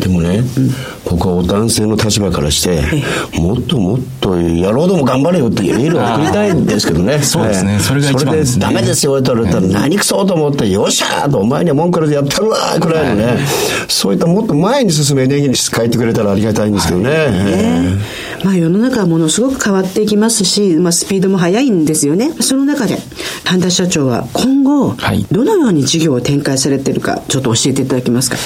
[0.00, 0.46] でもね、うん、
[1.04, 2.80] 僕は男性の立場からして
[3.38, 7.20] もっともっと野郎ども頑張れよってエールを送りたいんですけどね。
[7.24, 7.78] そうですね。
[7.80, 8.36] それが一番。
[8.36, 13.36] です、ね、それでダメですよって言われたら何くそと思ってよっしゃーとお前には文句でやったるわくらいのね、はい、
[13.88, 17.32] そういったもっと前に進むエネルギーに変えてくれたらありがたいんですけどね、はい。
[17.32, 17.96] ね。
[18.44, 22.32] まあ、世の中はものすごく変わっていきますし、まあ、スピードも速いんですよね。
[22.40, 22.98] その中で
[23.44, 24.94] 半田社長は今後、
[25.30, 28.36] どのように事業を展開されているかちょっと教えていただけますか？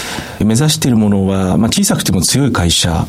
[0.44, 3.06] 目指しているものは、まあ、小さくても強い会社。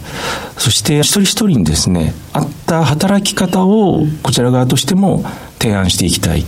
[0.57, 5.23] そして一人一人にですね合った働き方をこちら側としても
[5.59, 6.43] 提案していきたい。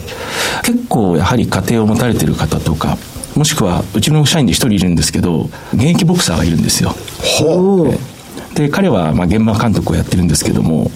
[0.63, 2.97] 結構やはり家庭を持たれている方とか
[3.35, 6.95] もしくはうちの社員で一人いるんですけど現役ボクサーがいるんですよ。
[7.39, 8.55] ほう。
[8.55, 10.91] で彼はまあ現場監督をやってるんですけども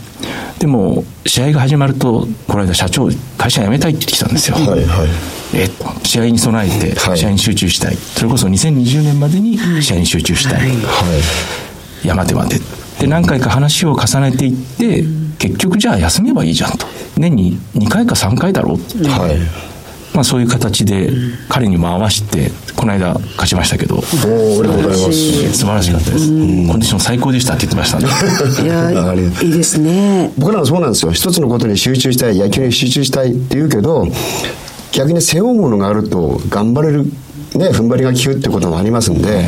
[0.59, 4.57] でも試合が始まるとこの間社長会社辞めたいって言ってきたんですよ。
[4.57, 5.07] はいはい、
[5.53, 5.67] え
[6.03, 10.75] 試合に備えて試合に集中したい、はい、それこそ2020年までに試合に集中したい、は
[12.03, 12.59] い、山手まで。
[12.99, 15.03] で何回か話を重ねていって
[15.37, 16.87] 結局じゃあ休めばいいじゃんと。
[17.17, 19.76] 年に2回か3回だろうって、はい
[20.13, 21.11] まあ、そういう形で
[21.47, 23.95] 彼にも合わせてこの間勝ちましたけど。
[23.95, 25.53] おおありがとうございます。
[25.53, 28.07] 素晴らしかったです、コンディション最高でしたって言ってましたね。
[28.63, 30.31] いやいいですね。
[30.37, 31.11] 僕らはそうなんですよ。
[31.11, 34.07] 一つのことに集中したい野球に集中したいって言うけど
[34.91, 37.05] 逆に背負うものがあると頑張れる
[37.55, 39.41] ね、踏ん張りが効くってこともありますんで、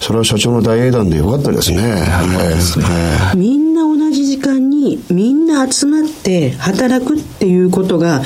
[0.00, 1.80] それは社長の大英断でよかったですね。
[1.80, 8.22] はい、みんな同じ時間にみんな集まって働くっていうことが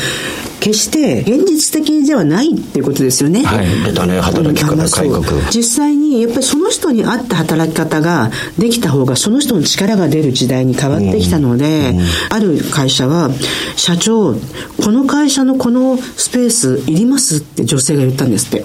[0.61, 3.42] 決して現実的ではないっていうことですよね。
[3.42, 3.66] はい。
[3.85, 5.23] 出たね、働き方改革。
[5.51, 13.31] 実際に、やっぱりその人に合った働き方ができた方が、その人の力が出る時代に変わってきたので、うんうん、ある会社は、
[13.77, 18.64] 社長、この会社のこのスペースいりますって女性が言ったんですって。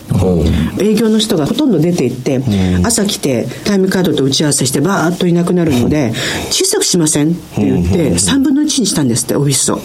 [0.79, 2.41] 営業の人がほとんど出て行って、
[2.83, 6.13] 朝来てタイムカードと打ち合わせしてバーッといなくなるので、
[6.51, 9.79] 小さくしませんって言って、3分の1にしたんですって、オフィスを。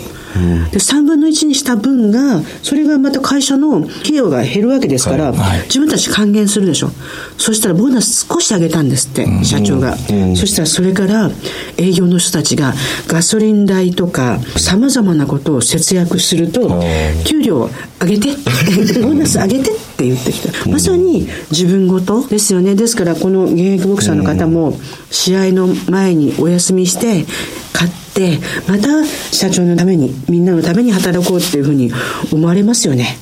[0.71, 6.91] で3分の1にした分がそれがまた会社の費用が減るわけですから、はい、自分たち還元するでしょ。
[7.37, 11.31] そしたらボーナス少し上げたんですって、うん、社長が、うん、そしたらそれから
[11.77, 12.75] 営業の人たちが
[13.09, 16.81] ガソリン代とかさまざまなことを節約すると
[17.25, 17.69] 給料
[18.01, 18.29] 上げて
[19.01, 20.69] ボーナス上げてって言ってきた。
[20.69, 22.75] まさに自分ごとですよね。
[22.75, 24.79] ですからこの現役ボクサーの方も
[25.11, 27.27] 試合の前にお休みして
[27.73, 31.91] 買ってまた社長のためにみんなのために働こうっていうふうに
[32.33, 33.17] 思われますよね。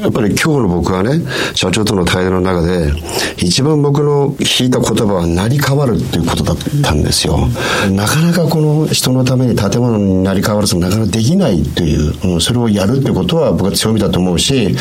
[0.00, 1.20] やっぱり今日の僕はね
[1.54, 2.92] 社長との対談の中で
[3.38, 7.48] 一番僕の聞いた言葉は成り変わるっていうことだったんですよ、
[7.90, 14.76] なかなかこの人のために建物になり変わるとなかなかできないという、うん、それをやるってことは僕は強みだと思うし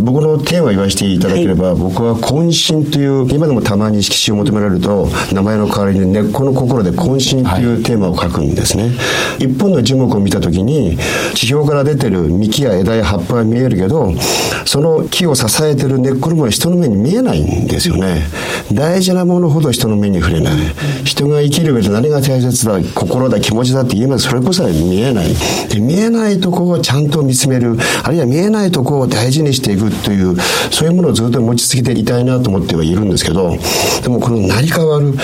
[0.00, 8.91] 僕のテーマを言わせていただければ、はい、僕は渾身という今でもたまに色紙を求められると名前の代わりに根っこの心で渾身というテーマを書くんですね、はい
[9.38, 10.98] 一本の樹木を見た時に
[11.34, 14.12] 地表から出てる幹や枝や葉っぱが見えるけど
[14.66, 18.22] その木を支えてる根っこのものは人の目に見えないんですよね。
[18.72, 20.54] 大事なものほど人の目に触れない。
[21.04, 25.34] 人が生きる上で何が大切だ心だ気持ちだって言えばそれこそ見えない。
[25.68, 27.76] で見えないとこをちゃんと見つめる。
[28.02, 30.36] あるいは見えないとこを大事にしていくという
[30.70, 33.56] そういうものをずっと持ち続けていたいなと思ってはいるんですけど
[34.02, 35.14] でもこの成り変わる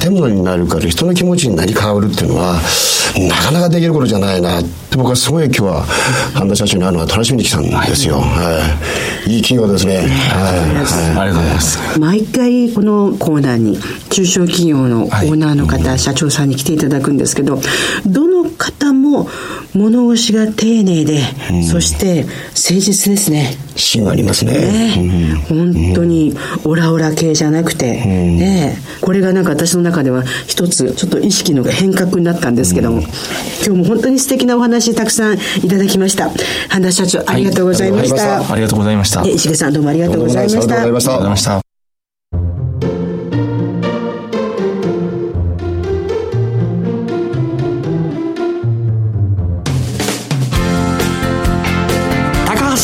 [0.00, 2.60] 建物になるから人の気持ちになり変わるっていうのは
[3.26, 5.82] なかなかできることじゃないなって僕はすごい今日は
[6.34, 8.60] 半田社長に会うのは楽しみに来たんですよ、は
[9.26, 9.38] い、い。
[9.38, 10.10] い企業ですね、はい、はい、
[10.60, 11.54] ありがとうござい。
[11.54, 13.78] ます毎回このコーナーに
[14.10, 17.60] 中小企業のオーナーの方、はい、社長さんに来ていただくんですけど
[18.06, 19.28] どの方も
[19.74, 21.20] 物腰が丁寧で、
[21.52, 23.56] うん、そして誠実ですね。
[23.76, 24.52] 芯がありますね。
[24.52, 28.76] ね、うん、本当にオラオラ系じゃなくて、うん、ね。
[29.00, 33.02] これがなんか私の中では一つちょっと意識の変革になったんですけども、
[33.64, 36.30] 今日も本当に素敵なお話たくさんいただきました。
[36.68, 39.26] 半田社長ありがとうございました、はい、ありがとうございました。
[39.26, 40.60] 石毛さんどうもありがとうございました。
[40.60, 41.67] ありがとうございました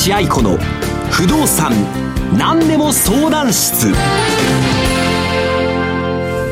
[0.06, 0.58] 橋愛子の
[1.10, 1.72] 不動産
[2.36, 3.92] 何でも相談室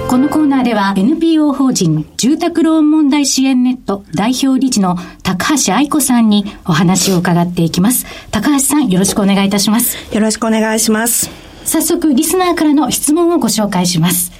[0.09, 8.07] このコーナーでは NPO 法人住宅ローン問題支援ネット代表理事の高橋愛子さんにお話を伺っていきます。
[8.31, 10.15] 高橋さんよろしくお願いいたします。
[10.15, 11.31] よろしくお願いします。
[11.65, 14.33] 早速リスナーからの質問をご紹介します。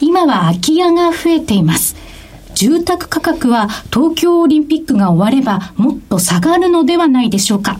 [0.00, 1.96] 今は空き家が増えています。
[2.54, 7.78] 住宅価格は東京オリンピックが終わればもっと下がるのではないでしょうか。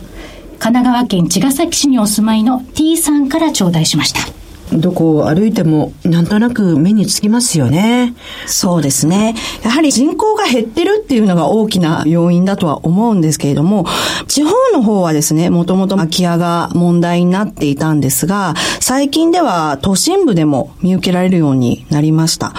[0.59, 4.38] 神奈川県茅ヶ崎市にお住まいの T さんから頂戴しました。
[4.73, 8.13] どこを歩いてもなんとなく目につきますよね。
[8.45, 9.35] そうですね。
[9.63, 13.85] やはり人口が減ってるっていうのが大きな要因だとは思うんですけれども、
[14.27, 22.53] 地方の方はですね、もともと空き家が問題になっていたんですが、最近では都心部でも見受けられるようになりました。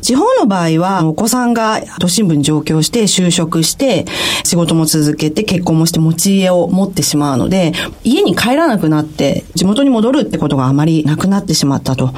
[0.00, 4.04] 地方の場合は、お子さんが都心部に上京して就職して、
[4.44, 7.72] 仕事も続けて結婚もして持ち家を持ってしまうので、
[8.04, 12.12] 家に帰らなくなって地元に戻るってことがあまりなくなってってしまったと。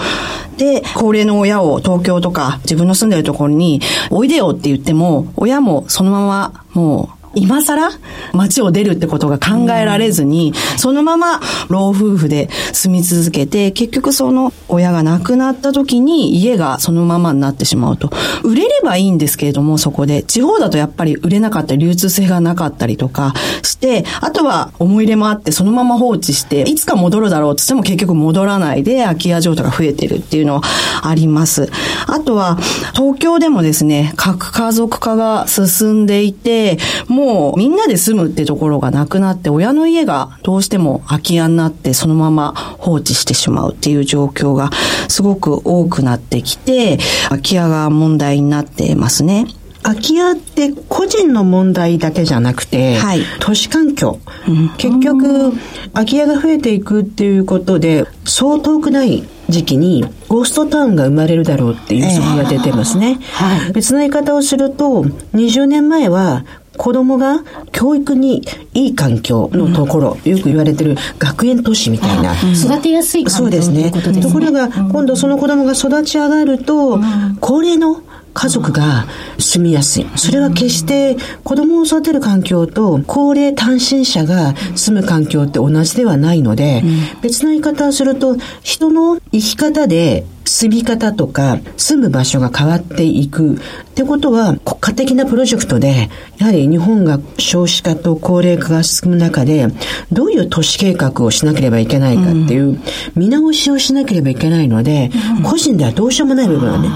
[0.57, 7.91] で、高齢の親を東京とか自分の住んでるところにおいでよって言っても、親もそのままもう今更？
[8.33, 18.11] 街を出るってことが考えられずに、そのまま老夫婦で住み続けて、結局その親が亡くなった時に家がそのままになってしまうと。
[18.43, 20.23] 売れればいいんですけれども、そこで。
[20.23, 30.63] 地方だとやっぱり売れなかったり、流通性がなかったりとかして、あとは思い入れもあってそのまま放置して、いつか戻るだろうって言っても結局戻らないで空き家状態が増えてるっていうのは
[31.03, 31.71] あります。
[32.07, 32.59] あとは、
[32.95, 44.71] 東京でもですね、核家族化が進んでいて、ももうみんなで住むってところがなくなって、親の家がどうしても空き家になってそのまま放置してしまうっていう状況が
[45.09, 49.47] すごく多くなってきて、空き家が問題になってますね。
[49.85, 54.19] 空き家って個人の問題だけじゃなくて、はい、都市環境、
[54.49, 55.53] うん、結局
[55.93, 65.03] 空き家が増えていくっていうことでそう遠くない時期にゴーストタウンが生まれるだろうっていう予測が出てますね、えーはい、別の言い方をすると
[65.35, 66.47] 20年前は
[66.77, 72.33] 子供が教育にいい環境のところ、うん、よく言われてる学園都市みたいな。
[72.33, 73.91] うん、育てやすい環境そうですね。
[73.91, 77.01] と、ね、ころが、今度その子供が育ち上がると、
[77.41, 78.03] 高齢の
[78.35, 79.07] 家族が
[79.39, 80.07] 住みやすい。
[80.17, 86.83] それは決して子供を育てる環境と高齢単身者が住む環境って同じではないので、
[87.23, 93.55] 別の言い方をすると人の生き方で住み方とか住む場所が変わっていく。
[93.55, 93.59] っ
[93.95, 99.69] てことは国家的なプロジェクトでやはり日本が少子化と高齢化が進む中で
[100.11, 102.81] どういう都市計画をしなければいけないかっていう
[103.15, 105.11] 見直しをしなければいけないので、
[105.45, 106.89] 個人ではどうしようもない部分はね、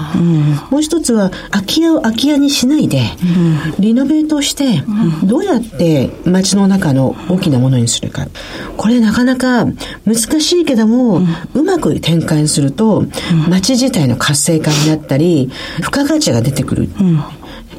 [0.71, 3.01] もう一つは空き家を空き家にしないで
[3.79, 4.83] リノベートして
[5.23, 8.27] どうやって街の中の大きなものにするか。
[8.75, 9.65] これなかなか
[10.05, 11.21] 難しいけども
[11.53, 13.05] うまく展開すると
[13.47, 16.89] 街自体の活性化になったり、付加価値が出てくる。
[16.99, 17.23] うん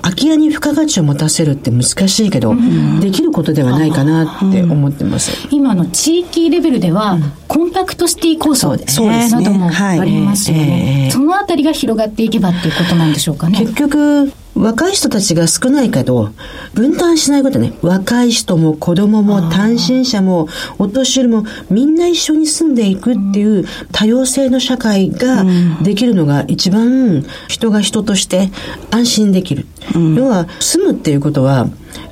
[0.03, 5.47] 空き家に付加価値を持たせるって難しいけど、うん、できることではないかなって思ってます。
[5.49, 10.63] うん、今の地域レベルでは、うん、コンパクトシティ構想などもありますよね。
[10.63, 13.59] はいえー、そのあたりが広がっていけばっていうことなんでしょうかね。
[13.61, 16.31] 結局、若い人たちが少ないけど、
[16.75, 17.73] 分担しないことね。
[17.83, 20.49] 若い人も子供も単身者も
[20.79, 25.45] お年寄りもみんな一緒に住んでいくっていう多様性の社会が
[25.83, 28.51] できるのが一番人が人として
[28.91, 29.67] 安心できる。
[29.95, 31.67] うん、要は住むっていうことは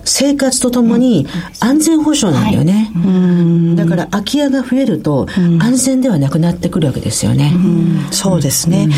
[0.09, 1.27] 生活とともに
[1.61, 2.91] 安全保障なんだよね。
[2.95, 5.27] はい、だから空き家が増えると
[5.61, 7.53] 安全ではなくなってくるわけですよね。
[8.11, 8.89] うそうですね。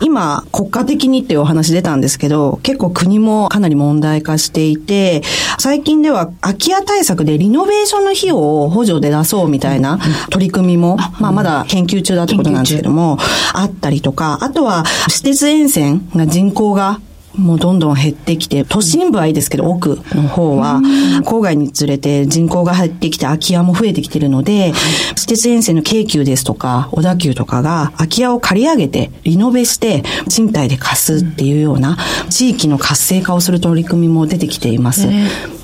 [0.00, 5.22] 今国家的にっていうお話出たんですけど、結構国もかなり問題化していて、
[5.58, 9.98] 最近では空き家対策でリノベーションの費用を補助で出そうみたいな
[10.30, 13.18] 取り組みも、まあまだ研究中だってことなんですけども、
[13.54, 17.00] あったりとか、あとは私鉄沿線が人口が
[17.36, 20.80] もうどんどん減ってきて、都心部はいいですけど、奥の方は、
[21.24, 24.72] 郊外につれて人口が減ってきて、空き家も増えてきてるので、
[25.14, 31.98] 私鉄沿線の京急ですとか、小田急とかが、空き家を借り上げて、リノベして、賃貸で貸すっていうような、
[32.30, 35.06] 地域の活性化をする取り組みも出てきています。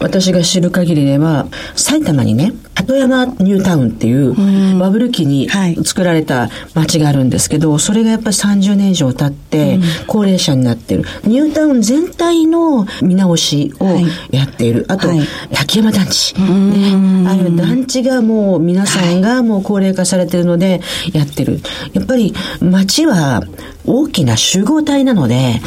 [0.00, 4.34] 私が知る限りでは、埼玉にね、鳩山ニュータウンっていう、
[4.78, 5.48] バブル期に
[5.84, 11.04] 作られた街があるんですけど、それがやっぱり30年以上経って、高齢者になってる。
[11.24, 13.86] ニュータウン全体の見直しを
[14.30, 14.86] やっている。
[14.88, 15.08] あと、
[15.52, 16.34] 滝山団地。
[16.34, 20.80] ね、ある団地がもう皆さんがもう高齢化されてるので
[21.12, 21.60] やってる。
[21.92, 23.42] やっぱり街は
[23.84, 25.60] 大きな集合体なので、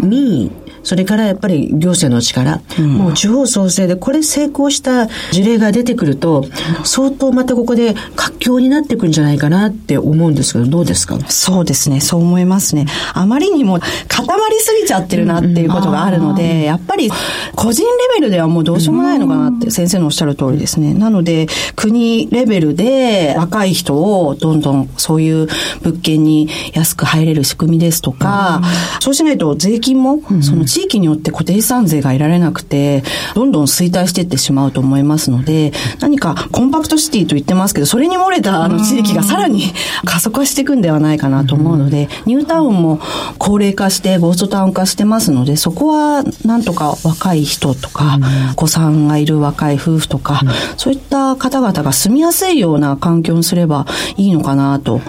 [0.00, 0.52] 民意、
[0.88, 6.46] それからやっぱり行政の力、うん、もう地方創生でこれ成功した事例が出てくると、
[6.82, 11.18] 相当またここで活況になっていくんじゃないかなって思うんですけど、どうですか？
[11.28, 12.86] そうですね、そう思いますね。
[13.12, 17.10] あまりにも固まりすぎちゃってるなっていうことがあるので、うん、やっぱり
[17.54, 20.94] 個人レベルではもうどうしようもないのかなって先生のおっしゃる通りですね。
[20.94, 25.48] なので、国レベルで若い人をどんどんそういう
[25.82, 33.02] 物件に安く入れる仕組みですとか、うん、そうしないと税金も、その地域によって固定資産税が得られなくて、
[33.34, 39.72] どんどん衰退していってしまうと思いますので、何かコンパクトシティと言ってますけど、それに漏れたあの地域がさらに
[40.04, 43.00] 加速化していくんではないかなと思うので、ニュータウンも
[43.38, 48.18] 高齢化して、ゴーストタウン化してますので、そこはなんとか若い人とか、
[48.52, 50.42] お子さんがいる若い夫婦とか、
[50.76, 55.00] そういった方々が住みやすいような環境にすればいいのかなと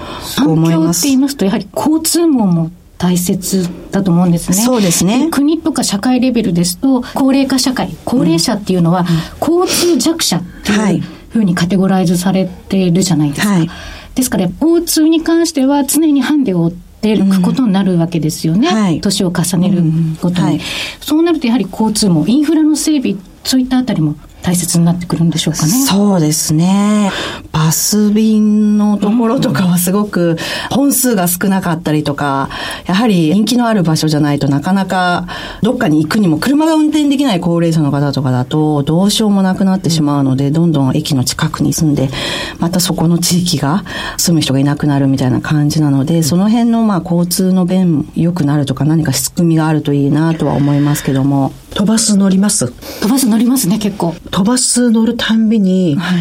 [0.46, 0.94] 思います。
[0.94, 4.58] 環境って言いますと、やはり交通網も大切だと思うんですね。
[4.58, 5.30] そうですね。
[5.32, 9.06] 国とか社会レベルですと、高齢化社会、高齢者っていうのは、
[9.40, 13.54] 交通弱者っていうふうにカテゴライズされているじゃないですか。
[13.54, 13.70] はい、
[14.16, 18.68] ですから、交通に関しては常にハンデを負っていくことになるわけですよね。
[18.68, 19.82] はい、年を重ねる
[20.22, 20.62] ごとに、はい、
[21.00, 25.72] そうなるとやはり交通も、インフラの整備、そういったあたりも大切になってくるんでしょうかね。
[25.72, 27.12] そうですね。
[27.52, 30.38] バス便のところとかはすごく
[30.72, 32.50] 本数が少なかったりとか、
[32.88, 35.28] やはり人気のある場所じゃないとなかなか
[35.62, 42.10] どっかに行くにも車が運転できない高齢者の方とかだとどうしようもなくなってしまうので、どんどん駅の近くに住んで、
[42.60, 43.84] またそこの地域が
[44.18, 51.52] 住む人がいなくなるみたいな感じなので、その辺のまあ交通の便良くなるとか何か仕組みがあるといいなとは思いますけども。
[51.70, 52.72] 飛ばす乗ります？
[53.00, 54.16] 飛ばす乗りますね、結構。
[54.32, 56.16] 飛ばす乗るたんびに、は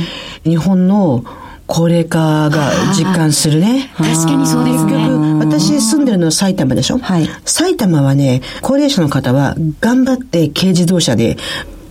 [0.44, 1.24] い、日本の
[1.66, 3.90] 高齢化が実感するね。
[3.96, 5.09] 確かにそうですね。
[5.38, 6.98] 私住んでるのは埼玉でしょ？
[6.98, 11.36] はい埼玉はね、高齢者の方は頑張って軽自動車で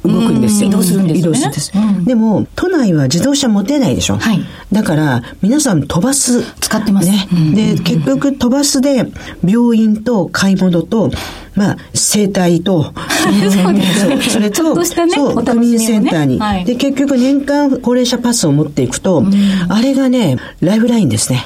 [0.04, 0.70] 動くんですよ。
[0.70, 1.72] うん移動するんですよね移動するんです。
[1.76, 4.18] うんでも、都内は自動車持てないでしょ？
[4.18, 4.40] はい
[4.72, 6.42] だから、皆さん飛ばす。
[6.60, 7.28] 使ってますね。
[7.32, 9.06] うんで、結局飛ばすで、
[9.46, 11.12] 病院と買い物と、
[11.58, 16.66] まあ、生態と、そうそれと、そう、区民センターに、はい。
[16.66, 19.24] で、結局年間高齢者パスを持っていくと、
[19.68, 21.44] あれがね、ライフラインですね。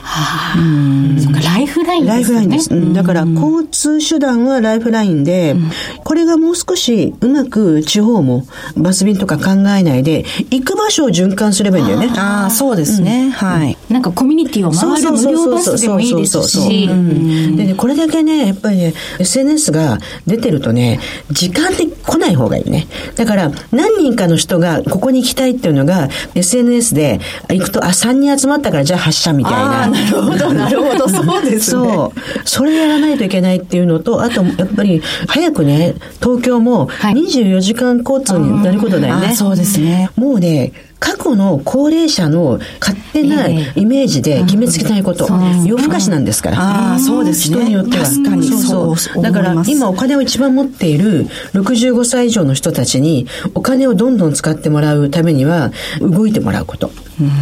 [1.18, 2.14] そっか、ライフラインですね。
[2.14, 2.74] ライフラインです。
[2.74, 2.94] うん。
[2.94, 5.56] だから、交通手段はライフラインで、
[6.04, 8.46] これがもう少しうまく地方も
[8.76, 12.12] バス便とか考えないで、行く場所を循環すればいいんだよね。
[12.18, 13.30] ああ、そうですね。
[13.30, 13.78] はい。
[13.90, 16.88] なんかコミュニティを回る無料バスでもいいですし。
[16.90, 17.56] う、ん。
[17.56, 21.00] でね、これだけね、やっぱりね、SNS が出てるとね、
[21.32, 22.88] 時間で来ない方がいいね。
[23.16, 29.88] だから、何人かの人がここに行きたいっていうのが、SNS で行くと、あ、3人集まったからじゃあ発車みたいな。
[29.88, 31.60] なるほど、なるほど、そうですね。
[31.60, 32.20] そう。
[32.46, 39.28] それやらないといけないっていうのと、あと、やっぱり、早くね、東京もはい24時間交通になることだよね。
[39.28, 40.10] あそうですね。
[40.16, 40.72] もうね、
[41.02, 45.28] 過去の高齢者の勝手なえイメージで決めつけないこと。
[45.66, 46.58] 夜更かしなんですから。
[46.60, 47.58] ああ、そうですね。
[47.58, 48.06] 人によっては。
[48.06, 49.24] 確かに、そうそう。
[49.24, 53.26] だから今お金を一番持っている65歳以上の人たちに
[53.56, 56.92] お金をどんどん使ってもらうためには動いてもらうこと。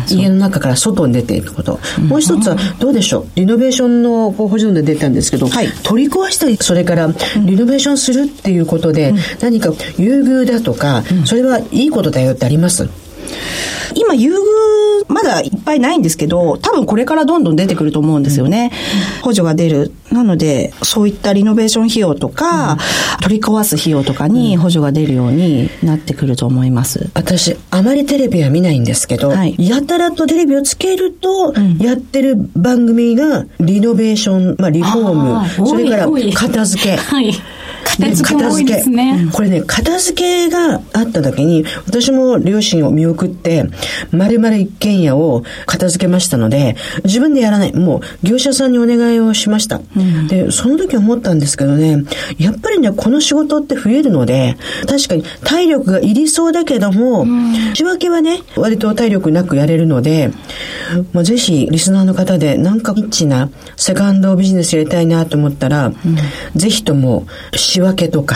[0.10, 1.80] 家の中から外に出ていくこと。
[2.08, 3.26] もう一つはどうでしょう？
[3.36, 7.08] リノベーションの補助で出たんですけど、はい取り壊したり、それから
[7.46, 12.90] リノベーションするっていうことで何か優遇だとか、それはいいことだよってあります？
[13.96, 14.40] 今、優遇、
[15.08, 18.72] まだいっぱいないんですけど、多分これからどんどん出てくると思うんですよね。
[19.24, 19.92] 補助が出る。
[20.12, 22.78] なので、そういったリノベーション費用とか、
[23.22, 27.10] 取り壊す費用とかに補助が出るようになってくると思います。
[27.14, 36.96] 私、あまりテレビは見ないんですけど、はいやたらとテレビをつけると、やってる番組が、リノベーション、まあ、リフォーあム、ーそれから片付け。
[36.98, 37.34] はい。
[37.98, 39.30] 片付けも多いですね。
[39.34, 43.66] これね、片付けがあった時に、私も両親を見送って、
[44.12, 47.74] 丸々一軒家を片付けましたので、自分でやらない。
[47.74, 49.82] もう、業者さんにお願いをしました。
[50.28, 52.04] で、その時思ったんですけどね、
[52.38, 57.26] やっぱりね、この仕事って増えるので、確かに体力がいりそうだけども、
[57.74, 60.32] 仕分けはね、割と体力なくやれるので、
[61.14, 65.92] もうぜひ、リスナーの方で、なんかニッチなセカンドビジネスやりたいなと思ったら、
[66.56, 67.26] ぜひとも、
[67.56, 68.36] 仕分けとか、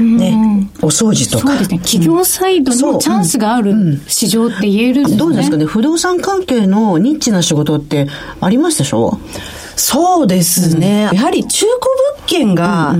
[0.00, 1.48] ね、お掃除とか。
[1.48, 1.78] そうですね。
[1.80, 5.18] 企業サイドにもチャンスがある市場って言えるんですね。
[5.18, 8.06] どうですかね不動産関係のニッチな仕事って
[8.40, 9.18] ありますでしょ？
[9.76, 11.08] そうですね。
[11.12, 11.76] やはり中古
[12.16, 12.96] 物件が、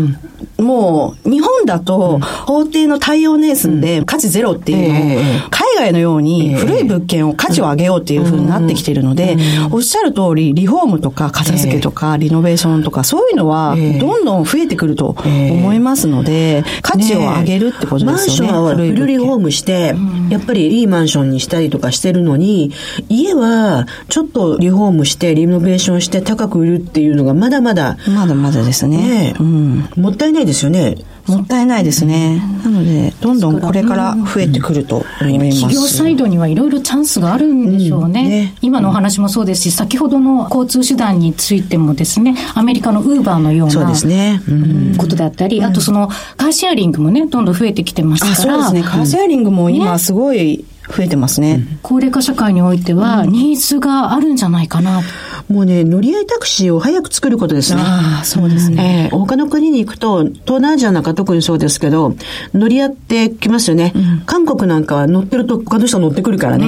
[0.59, 9.37] もう日本だと法定の対応年数で価値ゼロっていうのを、ええ海外のように古い物件を価値を上げようっていうふうになってきてるので、
[9.71, 13.99] おっしゃる通りリフォームとか片付けとかリノベーションとかそういうのはええ。
[13.99, 18.13] どんどん増えてくると思いますので、価値を上げるってことですよね。
[18.13, 19.95] マンションはフルリフォームして、
[20.31, 22.73] やっぱりいいマンションにしたりとかしてるのに、
[23.09, 28.99] 家はちょっとリフォームして、リノベーションして高く売るっていうのがまだまだ、まだまだですね。
[28.99, 29.89] ねうん。
[29.97, 30.97] もったいないですよね。
[31.27, 32.43] もったいないですね。
[32.65, 35.61] なので、どんどんこれから増えてくると思います。
[35.61, 38.29] 企業サイドにはいろいろチャンスがあるんでしょうね,、うん。
[38.29, 38.55] ね。
[38.63, 44.43] 今のお話もそうですし、先ほどの交通手段についてもですね、アメリカのウーバーのようそうなですね。
[44.49, 44.95] うん。
[44.97, 48.91] ことだったり、あとそのカーシェアリングもね、どんどん増えてきてますあ、から、そうですね。
[48.91, 51.63] カーシェアリングも今すごい増えてますね。
[51.83, 55.03] 高齢化社会においてはニーズがあるんじゃないかな。
[55.49, 57.81] もうね、乗り合いタクシーを早く作ることですね。
[57.85, 59.09] ああ、そうですね。
[59.11, 62.15] えー他の国に行くと、東南アジアなんか特にそうですけど、
[62.55, 63.93] 乗り合ってきますよね。
[64.27, 66.67] 韓国なんかは乗ってると他の人乗ってくるからね。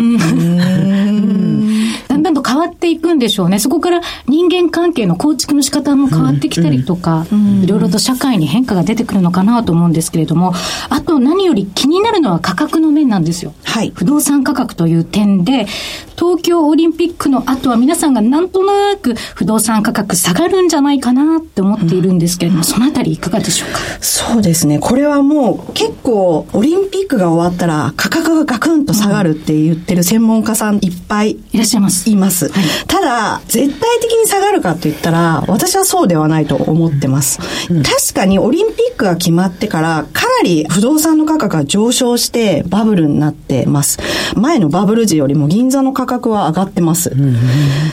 [2.22, 3.58] だんだんと変わっていくんでしょうね。
[3.58, 7.26] そこから人間関係の構築の仕方も変わってきたりとか、
[7.62, 10.52] いろいろと社会に変化が出てくるのかなと思うんですけれども、
[10.88, 13.54] あと何より気になるのは価格の面なんですよ。
[13.64, 15.66] はい不動産価格という点で、
[16.16, 23.78] 東京オリンピックの後は皆さんがなんとなく不動産価格下がるんじゃないかなって思っているんですけれども、そのあたりいかがでしょうか？
[24.00, 24.78] そうですね。
[24.78, 32.09] これはもう結構オリンピックが終わったら価格がガクンと下がるって言ってる専門家さんいっぱいいらっしゃいます。
[32.12, 32.50] います。
[32.86, 37.38] ただ、絶対的に下がるかって言ったら、私はそうではないと思ってます。
[37.68, 43.98] 確かにオリンピックが決まってから、かなり不動産の価格が上昇してバブルになってます。
[44.36, 47.12] 前のバブル時よりも銀座の価格は上がってます。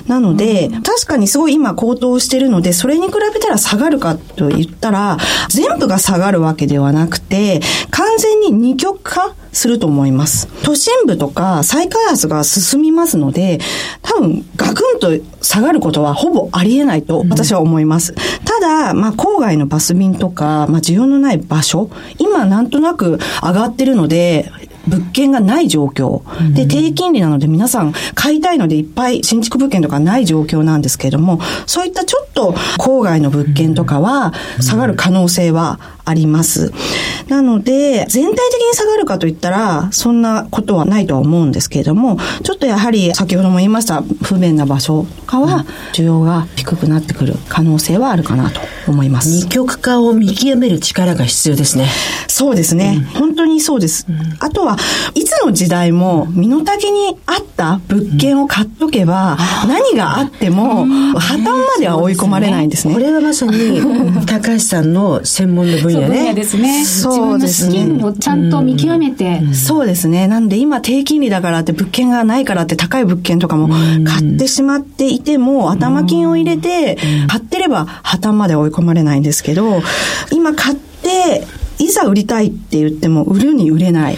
[0.08, 5.18] なので、確かにすごい今高騰してるので、それに比べたら下がるかと言ったら、
[5.50, 7.62] 全部が下がるわけではなくて、
[7.92, 10.48] 完全に二極化すると思います。
[10.64, 13.60] 都心部とか再開発が進みますので、
[14.02, 18.14] 多分ガクンと下がることはほぼありえないと私は思います。
[18.46, 21.90] ただ、まあ郊外のバス便とか、まあ需要のない場所、
[22.20, 24.52] 今なんとなく上がってるので、
[24.88, 26.22] 物件がない状況。
[26.54, 36.72] で、低金利なので皆さん買いたいのでいっぱい新築物件とかない状況なんですけれども、そういったちょっと郊外の物件とかは下がる可能性はあります。
[37.28, 49.30] なので、全体的に下がるかといったら、そんなことはないとは思うんですけれども、ちょっとやはり先ほども言いました不便な場所とかは需要が低くなってくる可能性はあるかなと思います。
[49.30, 51.90] 二極化を見極める力が必要ですね。
[52.28, 53.06] そうですね。
[53.16, 54.08] 本当にそうです。
[54.40, 54.77] あとは、
[55.16, 62.94] いつの時代も身の丈に合った物件を買っとけば、何があっても破綻までは追い込まれないんですね。
[62.94, 63.82] これはまさに
[64.26, 66.34] 高橋さんの専門の分野分野ね。
[66.34, 66.86] ですね。
[66.86, 68.04] そうですね。
[68.04, 70.28] をちゃんと見極めて、そうですね。
[70.28, 73.70] なんで今低金利だからって物件がないからって高い物件とかも
[74.06, 76.98] 買ってしまっていても頭金を入れて
[77.28, 79.82] 買ってれば破綻まで追い込まれないんですけど、
[80.32, 81.46] 今買って
[81.80, 84.18] いざ売りたいって言っても売るに売れない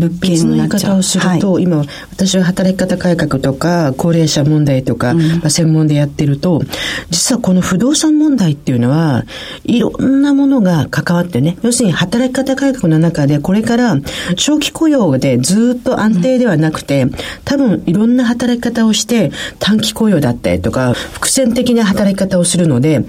[0.00, 0.92] 物件別の言にないっちゃう。
[0.94, 6.62] 方をすると、今、私は働き方改革とか、高齢者問題とか、まあ、専門でやってると、
[7.10, 9.24] 実はこの不動産問題っていうのは、
[9.64, 13.96] いろんなものが関わってね、要するに働き方改革の中で、これから
[14.36, 17.06] 長期雇用でずっと安定ではなくて、
[17.44, 23.04] 多分いろんな働き方をして、短期雇用だったりとか、伏線的な働き方をするので、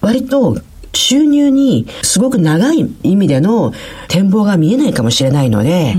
[0.00, 0.56] 割と
[0.98, 3.72] 収入にすごく長い意味での
[4.08, 5.96] 展望が見えないかもしれないので、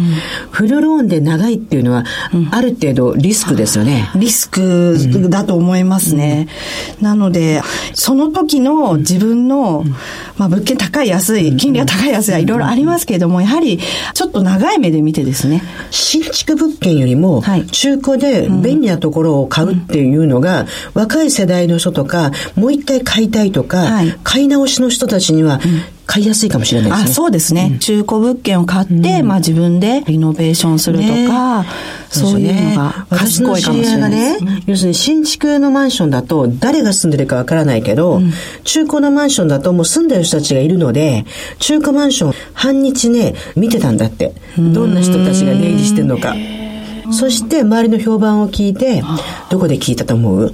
[0.51, 2.03] フルローンで長いっていうのは、
[2.51, 4.11] ある程度リスクですよね。
[4.15, 4.97] リスク
[5.29, 6.47] だと思いますね。
[7.01, 7.61] なので、
[7.93, 9.85] その時の自分の、
[10.37, 13.79] まあ物件高い安い、金利が高い安いはいろいろありますけれども、やはり
[14.13, 15.63] ちょっと長い目で見てですね。
[15.91, 24.15] 新築物件よりもはい、中古で便利なところを買うっていうのが、若い世代の人とか、もう一回買いたいとか、はい。
[24.23, 25.59] 買い直しの人たちには、
[26.05, 27.13] 買いやすいかもしれないですあね。
[27.13, 31.65] そうですね、中古物件を買って、まあ自分でリノベーションするとか、
[32.09, 34.43] そういうのが賢いかもしれないです。
[34.43, 38.21] ね、要するに新築のマンションだと誰が住んでるかわからないけど、
[38.63, 41.25] 中古のマンションだともう住んでる人たちがいるので、
[41.59, 44.33] 中古マンション半日ね、見てたんだって。
[44.57, 46.35] どんな人たちが出入りしてるのか。
[47.11, 49.03] そして周りの評判を聞いて、
[49.49, 50.53] どこで聞いたと思う？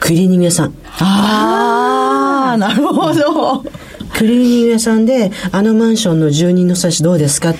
[0.00, 0.74] クリーニング屋さん。
[0.98, 1.73] ああ、
[2.56, 3.62] なるほど。
[4.14, 7.58] クリーニング屋さんで、あのマンションの住人の人たちどうですかって。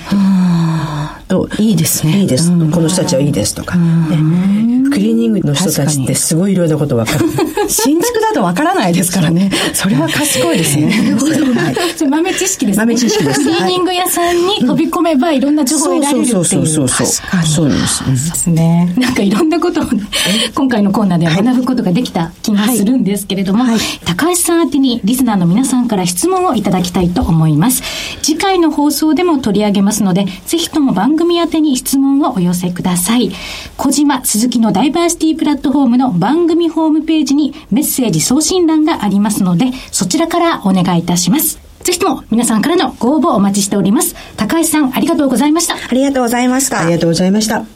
[1.27, 2.49] といいですねいいです。
[2.49, 3.77] この人たちはいいですとか。
[3.77, 7.25] ねクリーニングの人たちってすごいいろんなこと分かる。
[7.67, 9.51] 新築だとわからないですからね。
[9.73, 11.17] それは賢いですね。
[12.09, 12.85] 豆知識ですね。
[12.85, 16.33] 豆知識ですクリーニング屋さんに飛び込めばいろんな情報を得られるっていう。
[16.33, 17.07] そうそうそうそう。
[17.45, 18.03] そうなんです。
[18.05, 18.93] うんですね。
[18.97, 20.03] なんかいろんなことをね、
[20.53, 23.65] 今回のコーナーでは学ぶことができた気がするんですけれども、
[24.05, 27.83] 高橋さん宛てにリスナーの皆さんから質問をいただきたいと思います。
[28.21, 33.31] 次回の放送でも取り上げますので、ぜひとも番組宛てに質問をお寄せください。
[33.77, 41.59] 小島鈴木のダイバーシティプラットフォームの番組ホームページにメッセージ送信欄がありますので、そちらからお願いいたします。
[41.83, 44.15] ぜひとも皆さんからのご応募お待ちしております。
[44.37, 45.75] 高橋さん、ありがとうございました。
[45.75, 46.81] ありがとうございました。
[46.81, 47.74] ありがとうございました。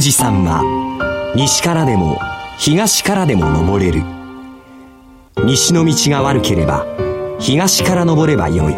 [0.00, 0.62] 富士山は
[1.36, 2.18] 西からでも
[2.56, 4.02] 東からでも登れる。
[5.44, 6.86] 西の道が悪ければ
[7.38, 8.74] 東から登ればよい。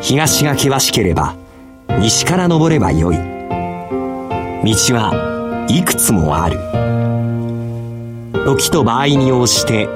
[0.00, 1.34] 東が険しければ
[1.98, 3.16] 西から登ればよい。
[3.16, 3.20] 道
[4.94, 6.56] はいくつもある。
[8.44, 9.88] 時と場合に応じて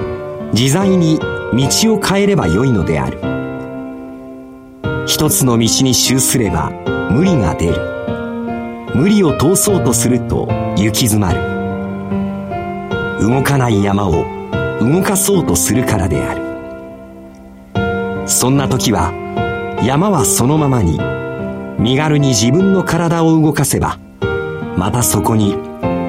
[0.53, 3.21] 自在に道を変えればよいのである。
[5.07, 6.71] 一つの道に集すれば
[7.13, 8.00] 無理が出る。
[8.95, 11.41] 無理を通そうとすると行き詰まる。
[13.21, 14.25] 動かない山を
[14.81, 16.41] 動かそうとするからである。
[18.27, 19.13] そんな時は
[19.85, 20.99] 山はそのままに
[21.79, 23.99] 身軽に自分の体を動かせば
[24.77, 25.57] またそこに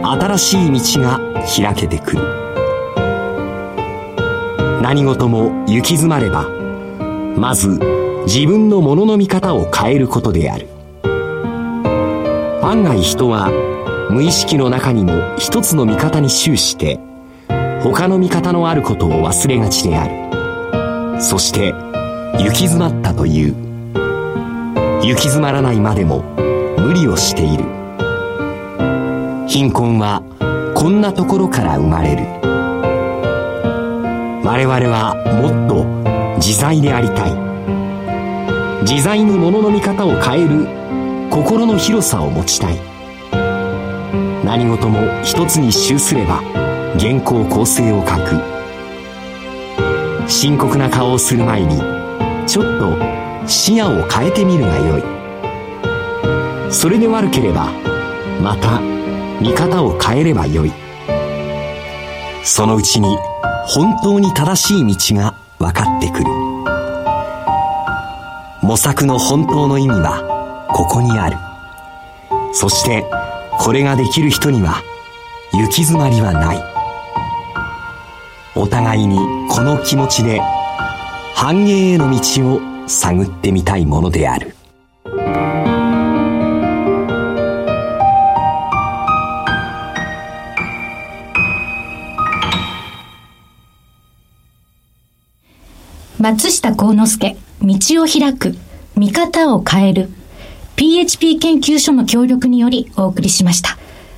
[0.04, 2.24] 新しい道が開けてくる。
[4.82, 6.48] 何事も行き詰まれば
[7.38, 7.80] まず
[8.26, 10.68] 自分のものの見方を変えることである。
[12.64, 13.50] 案外人は
[14.12, 17.00] 無意識の中にも一つの見方に終して
[17.82, 21.22] 他の見方のあることを忘れがちである。
[21.22, 23.56] そして行き詰まったという。
[25.02, 26.22] 行き詰まらないまでも
[26.78, 27.64] 無理をしている。
[29.48, 30.22] 貧困は
[30.76, 32.24] こんなところから生まれる。
[34.44, 37.32] 我々はもっと自在でありたい。
[38.84, 40.81] 自在に物の見方を変える
[41.32, 42.78] 心の広さを持ちたい。
[44.44, 46.42] 何事も一つに集すれば
[47.00, 48.36] 原稿構成を書く。
[50.30, 51.78] 深刻な顔をする前に
[52.46, 52.98] ちょっと
[53.48, 55.04] 視野を変えてみるがよい。
[56.70, 57.72] それで悪ければ
[58.42, 58.82] また
[59.40, 60.74] 見方を変えればよい。
[62.44, 63.18] そのうちに
[63.68, 66.26] 本当に正しい道が分かってくる。
[68.62, 70.28] 模索の本当の意味は
[70.82, 71.38] ここにある。
[72.54, 73.06] そして
[73.60, 74.82] これができる人には
[75.54, 76.64] 行き詰まりはない。
[78.56, 80.42] お互いにこの気持ちで
[81.36, 84.56] 繁栄への道を探ってみたいものである。
[96.18, 98.56] 松下幸之助、道を開く、
[98.96, 100.10] 見方を変える、
[100.76, 103.78] PHP 研究所の協力によりお送りしました。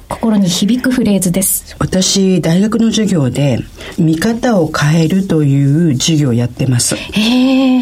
[0.09, 1.75] 心に響くフレーズです。
[1.79, 3.59] 私、大学の授業で、
[3.97, 6.95] 見方を変えるという授業をやってます。
[6.95, 7.81] へ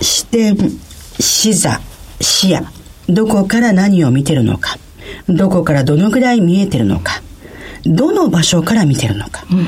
[0.00, 0.56] 視点、
[1.18, 1.80] 視座、
[2.20, 2.60] 視野。
[3.08, 4.78] どこから何を見てるのか。
[5.28, 7.22] どこからどのぐらい見えてるのか。
[7.84, 9.44] どの場所から見てるのか。
[9.50, 9.66] うん、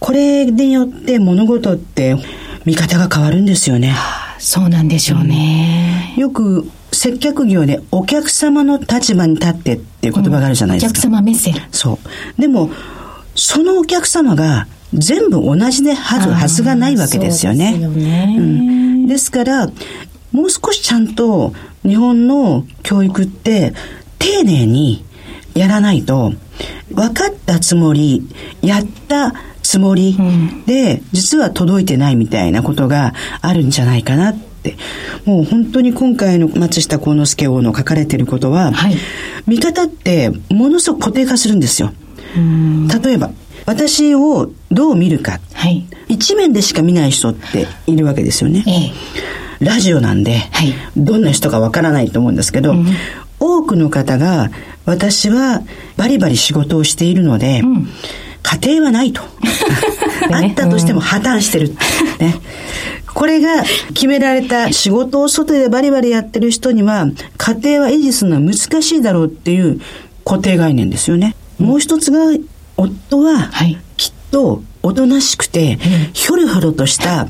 [0.00, 2.16] これによって物事って
[2.64, 3.94] 見方が変わるんですよね。
[4.38, 6.14] そうなんでしょうね。
[6.16, 11.00] よく接客業でお客様の立場に立ってっていう言葉があるじゃないですか。
[11.08, 11.54] うん、お客様目線。
[11.72, 11.98] そ
[12.38, 12.40] う。
[12.40, 12.70] でも、
[13.34, 17.72] そのお客様が全部同じではずはずがないわけですよね。
[17.72, 18.36] ですよね。
[18.38, 19.06] うん。
[19.06, 19.66] ですから、
[20.32, 23.74] もう少しちゃんと日本の教育って
[24.18, 25.04] 丁寧に
[25.54, 26.32] やらないと、
[26.92, 28.28] 分かったつもり、
[28.60, 30.16] やったつもり
[30.66, 34.51] で、実は届いてないみたいなことがあるんじゃないかなって。
[35.24, 38.96] もう本当に今回の松下幸之助王の書かれてることは、はい、
[39.46, 41.92] 見方ってものすごく固定化するんですよ。
[43.02, 43.30] 例えば、
[43.66, 48.64] 私をどう見るか、はい、一面でしか見ない人っているわけですよね。
[48.66, 48.70] え
[49.62, 52.86] え、ラジオなんで、はい、どんな人かわからないと思うんですけど、うん、
[53.38, 54.50] 多くの方が
[54.84, 55.62] 私は
[55.96, 57.88] バリバリ仕事をしているので、うん。
[58.42, 59.22] 家庭はないと。
[60.30, 61.76] あったとしても破綻してる。
[62.18, 62.34] ね。
[63.14, 63.62] これが
[63.94, 67.06] 決められた仕事を外でバリバリやってる人には、
[67.36, 69.80] 家庭は維持するのは難しいだろうっていう
[70.24, 71.34] 固定概念ですよね。
[71.58, 72.20] もう一つが、
[72.76, 73.50] 夫は、
[73.96, 75.78] きっと、おとなしくて、
[76.12, 77.28] ひょろひょろとした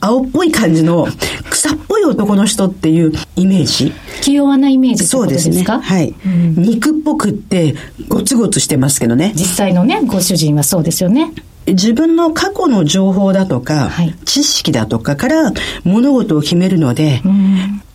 [0.00, 1.06] 青っぽい感じの
[1.48, 3.92] 草っぽい男の人っていうイメージ。
[4.20, 5.62] 器用なイメージそうですね。
[5.64, 7.74] はい、うん、肉っぽくって
[8.08, 9.32] ゴツゴツしてますけどね。
[9.34, 11.32] 実際のね、ご主人はそうですよね。
[11.66, 15.52] 自分の過去の情報だとか、はい、知識だとかから
[15.84, 17.22] 物事を決めるので、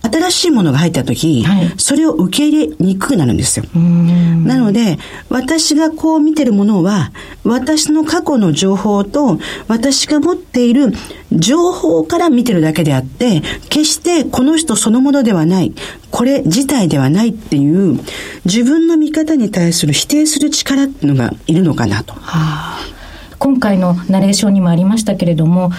[0.02, 3.66] 新しいものが入った時、はい、それを受け入れにくくなるんですよ。
[3.76, 4.98] なので、
[5.30, 7.12] 私がこう見てるものは、
[7.44, 10.94] 私の過去の情報と、私が持っている
[11.32, 15.74] 情報から見てるだけであって、決してこの人そのものではない、
[16.12, 18.00] これ自体ではないっていう、
[18.46, 22.14] 自分の見方に対する否定する力っていうのがいるのかなと。
[22.14, 22.99] はあ
[23.40, 25.72] 今回のナレーションにもありましたけれども、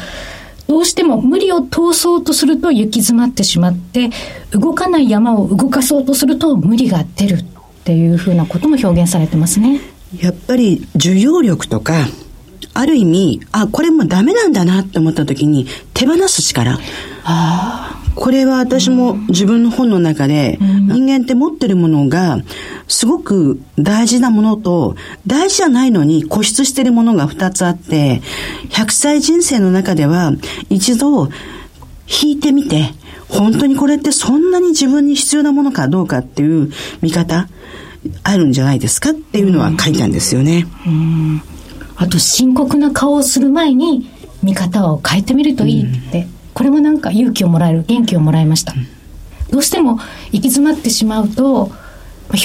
[0.66, 4.10] どうしても無理を通そうとすると行き詰まってしまって、
[4.50, 7.44] 動かない山を動かそうとすると無理が出るっ
[7.84, 9.80] ていうふうなことも表現されてますね。
[10.20, 11.94] やっぱり受容力とか、
[12.72, 16.78] ある意味、あ、これもダメなんだなって思った時に手放す力。
[18.14, 22.38] これは私も自分の本の中で、人間って持ってるものが、
[22.88, 24.96] すごく大事なものと、
[25.26, 28.20] 大事じゃないのに固執してるものが2つあって、
[28.70, 30.32] 100歳人生の中では、
[30.68, 31.28] 一度、
[32.22, 32.92] 引いてみて、
[33.28, 37.48] 本当にこれってそんなに自分に必要なものかどうかっていう見方、
[38.22, 40.66] あるんじゃないですかっていうのは書いたんですよね。
[40.86, 41.42] うん。
[41.96, 44.10] あと深刻な顔をする前に
[44.42, 48.86] 見方を変えてみるといいって、うん、これもなんか勇気をもらえる元気をもらいました、うん、
[49.50, 49.98] どうしても
[50.32, 51.70] 行き詰まってしまうと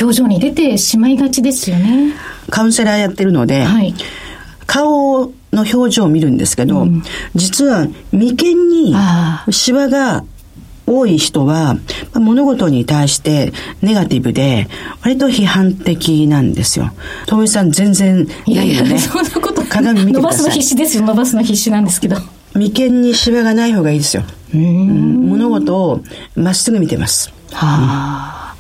[0.01, 2.13] 表情に出てしまいがちですよね
[2.49, 3.93] カウンセラーやってるので、はい、
[4.65, 7.03] 顔の表情を見るんですけど、うん、
[7.35, 8.95] 実は眉間に
[9.51, 10.23] シワが
[10.87, 11.77] 多い人は、
[12.13, 14.67] 物事に対してネガティブで、
[15.01, 16.91] 割と批判的なんですよ。
[17.25, 18.99] 遠井さん全然ないよね。
[18.99, 21.03] そんなこと鏡見て伸ばすの必死ですよ。
[21.03, 22.17] 伸ばすの必死なんですけど。
[22.55, 24.23] 眉間にシワがない方がいいですよ。
[24.53, 26.01] 物事を
[26.35, 27.31] まっすぐ見てます。
[27.51, 28.55] はあ。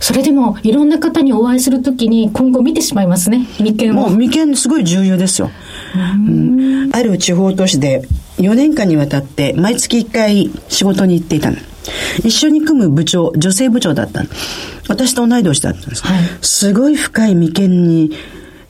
[0.00, 5.50] それでも、いろんな方にお会いするときに、今後見てしまいますね、眉間もう眉間すごい重要ですよ。
[5.94, 8.02] うん、ある地方都市で
[8.38, 11.56] 4年間にわたって毎月1回仕事に行っていたの。
[12.24, 14.28] 一緒に組む部長、女性部長だったの。
[14.88, 16.02] 私と同い年だったんです。
[16.04, 18.12] はい、すごい深い眉間に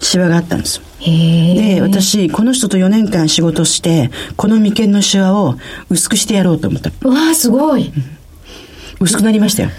[0.01, 5.57] シワがあったんですで、私、この人と4年間仕事して、この眉間のシワを
[5.91, 6.91] 薄くしてやろうと思った。
[7.03, 7.93] うわあすごい、
[9.01, 9.71] 薄くなりましたよ。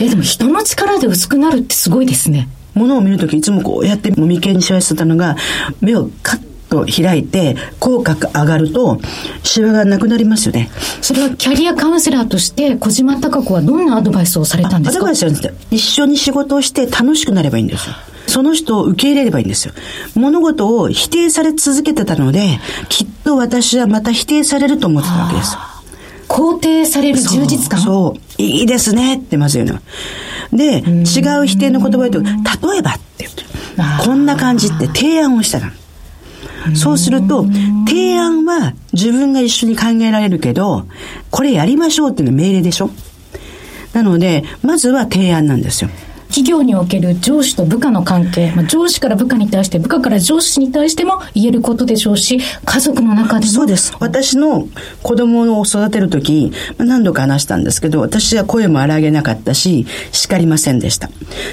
[0.00, 2.48] え、でも人の力で薄くなるってすごいですね。
[2.74, 5.36] ものを見るときいつもこうやって眉間にシワしてたのが、
[5.80, 9.00] 目をカッと開いて、口角上がると、
[9.44, 10.70] シワがなくなりますよね。
[11.00, 14.98] それはキャリアカウンセラーとして、小島隆子はどんなアドバイスをされたんですか？
[14.98, 15.30] アドバイスは
[15.70, 17.94] 一緒に仕事をして楽しくなればいいんですよ。
[18.26, 19.74] その人を受け入れればいいんですよ。
[20.14, 22.58] 物事を否定され続けてたので、
[22.88, 25.56] きっと私はまた否定されると思ってたわけです。
[26.28, 27.80] 肯定される充実感？
[27.80, 28.42] そう。
[28.42, 29.70] いいですねってまず言う
[30.52, 30.56] の。
[30.56, 33.28] で、違う否定の言葉で言うと、例えばって
[34.04, 35.70] こんな感じって提案をしたの。
[36.74, 37.44] そうすると、
[37.86, 40.86] 提案は自分が一緒に考えられるけど、
[41.30, 42.90] これやりましょうっていうのは命令でしょ
[43.92, 45.90] なので、まずは提案なんですよ。
[46.34, 53.52] 企業における上司と部下の関係、まあ、上司から部下に対して、部下から上司に対しても言えることでしょうし、家族の中でも。
[53.52, 53.94] そうです。
[54.00, 54.66] 私の
[55.04, 61.08] 子供を育てるとき、まあ、何度か話したんですけど、私は声も荒げなかったし、叱りませんでした。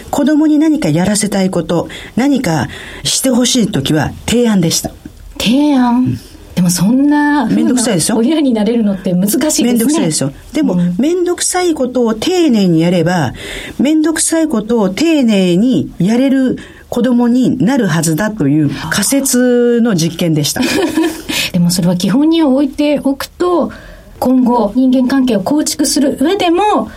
[0.09, 2.67] 子供に何かやらせたいこと、何か
[3.03, 4.89] してほしいときは提案でした。
[5.38, 6.30] 提案、うん
[6.62, 9.68] でもそんなめんどくさいでしょ親になれるのって難しいですね。
[9.70, 10.32] めんどくさいでしょ。
[10.53, 13.34] でも、めんどくさいことを丁寧にやれば、
[13.80, 20.62] めんどくさいことを丁寧にやれる子供になるはずだという仮説の実験でした。
[21.51, 23.72] でもそれは基本に置いておくと、
[24.20, 26.91] 今後人間関係を構築する上でも、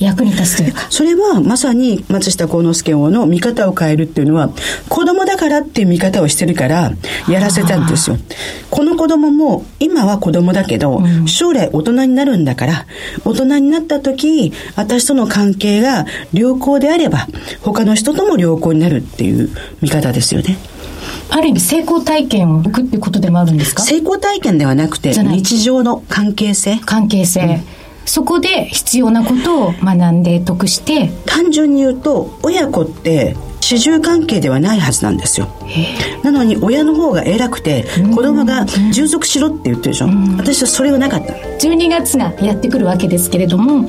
[0.00, 0.86] 役に立つというか。
[0.90, 4.50] それはまさに松下幸之助王の見方を変えるっていうのは、
[4.88, 6.92] 子供だからっていう見方をしてるから、
[7.28, 8.16] やらせたんですよ。
[8.70, 12.86] この子供も、今は子供だけど、将来大人になるんだから、
[13.24, 17.28] 大人になった時、私との関係が良好であれば、
[17.60, 19.50] 他の人とも良好になるっていう
[19.82, 20.56] 見方ですよね。
[21.28, 23.82] ある意味成功体験を置くっていうことでもあるんですか？
[23.82, 26.80] 成功体験ではなくて、日常の関係性。
[26.84, 27.40] 関係性。
[27.42, 27.44] う
[27.76, 31.10] んそこで必要なことを学んで得して。
[31.26, 35.48] 単純に言うと親子って主従関係ではないはずなんですよ。
[36.22, 40.08] なのに親の方が偉くて子供が従属しろって言ってるでしょ。
[40.36, 41.32] 私はそれはなかった。
[41.32, 43.84] 12月がやってくるわけですけれども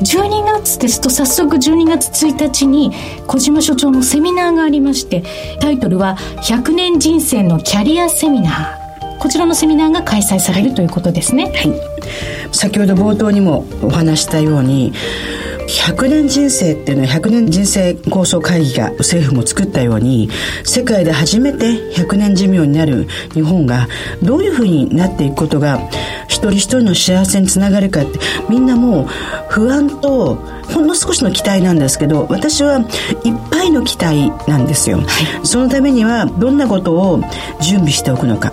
[0.00, 2.92] 12月ですと早速12月1日に
[3.26, 5.22] 小島所長のセミナーがありまして
[5.60, 8.78] タイトルは「100年人生のキャリアセミナー」
[9.24, 11.46] こちらのセミナーが開催されるということですね。
[11.46, 12.54] はい。
[12.54, 14.92] 先ほど冒頭にもお話したように、
[15.66, 20.28] 100年人生っていうのは100年人生構想会議が政府も作ったように
[20.62, 23.88] 世界で初めて100年寿命になる日本が
[24.22, 25.80] どういうふうになっていくことが
[26.28, 28.18] 一人一人の幸せにつながるかって
[28.50, 29.06] みんなもう
[29.48, 32.86] 不安とほんの少しの期待なんですけど私はいっ
[33.50, 35.04] ぱいの期待なんですよ、は
[35.42, 37.20] い、そのためにはどんなことを
[37.62, 38.52] 準備しておくのか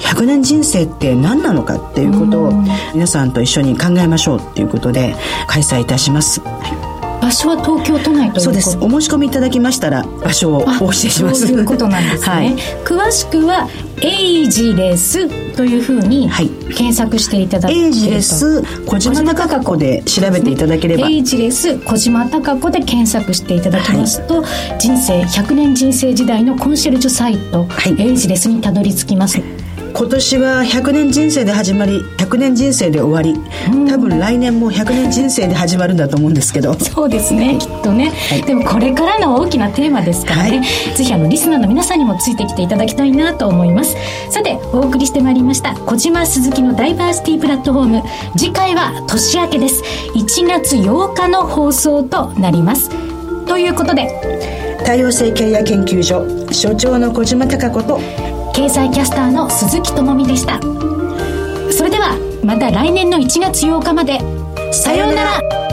[0.00, 2.52] 100年人生って何なのかっていうことを
[2.94, 5.14] 皆さんと一緒に考えましょうっていうことで
[5.46, 6.40] 開催いたします。
[7.20, 8.78] 場所は東京都内とそうです。
[8.80, 11.46] お申し込みいただきましたら場所をお教えします。
[11.46, 13.68] そういうことなんですね、はい、詳しくは
[14.02, 16.30] エイジレスというふうに
[16.70, 21.08] 検索していただけると、エイジレス小島貴子で調べていただければ。
[21.08, 29.38] エイジレス小島貴子で検索していただきますと、はい、人生100年人生時代のコンシェルジュサイト、はい、エイジレスにたどり着きます、
[29.92, 33.38] 今年は100年人生で始まり100年人生で終わり。
[33.88, 36.74] 多分来年も100年人生で始まるんだと思うんですけど。
[36.74, 37.58] そうですね。
[37.58, 43.96] きっとね、はい、でもこれからの大きなテーマですからね、はい、ぜひあのリスナーの皆さんにもついてきていただきたいなと思います。
[44.30, 48.02] さてお送りしてまいりました小島鈴木のダイバーシティプラットフォーム。
[48.36, 49.82] 次回は年明けです。
[50.14, 52.90] 1月8日の放送となります。
[53.46, 54.08] ということで。
[54.84, 58.00] 多様性キャリア研究所所長の小島貴子と
[58.60, 60.60] 経済キャスターの鈴木智美でした。
[61.72, 64.18] それではまた来年の1月8日まで。
[64.70, 65.69] さようなら。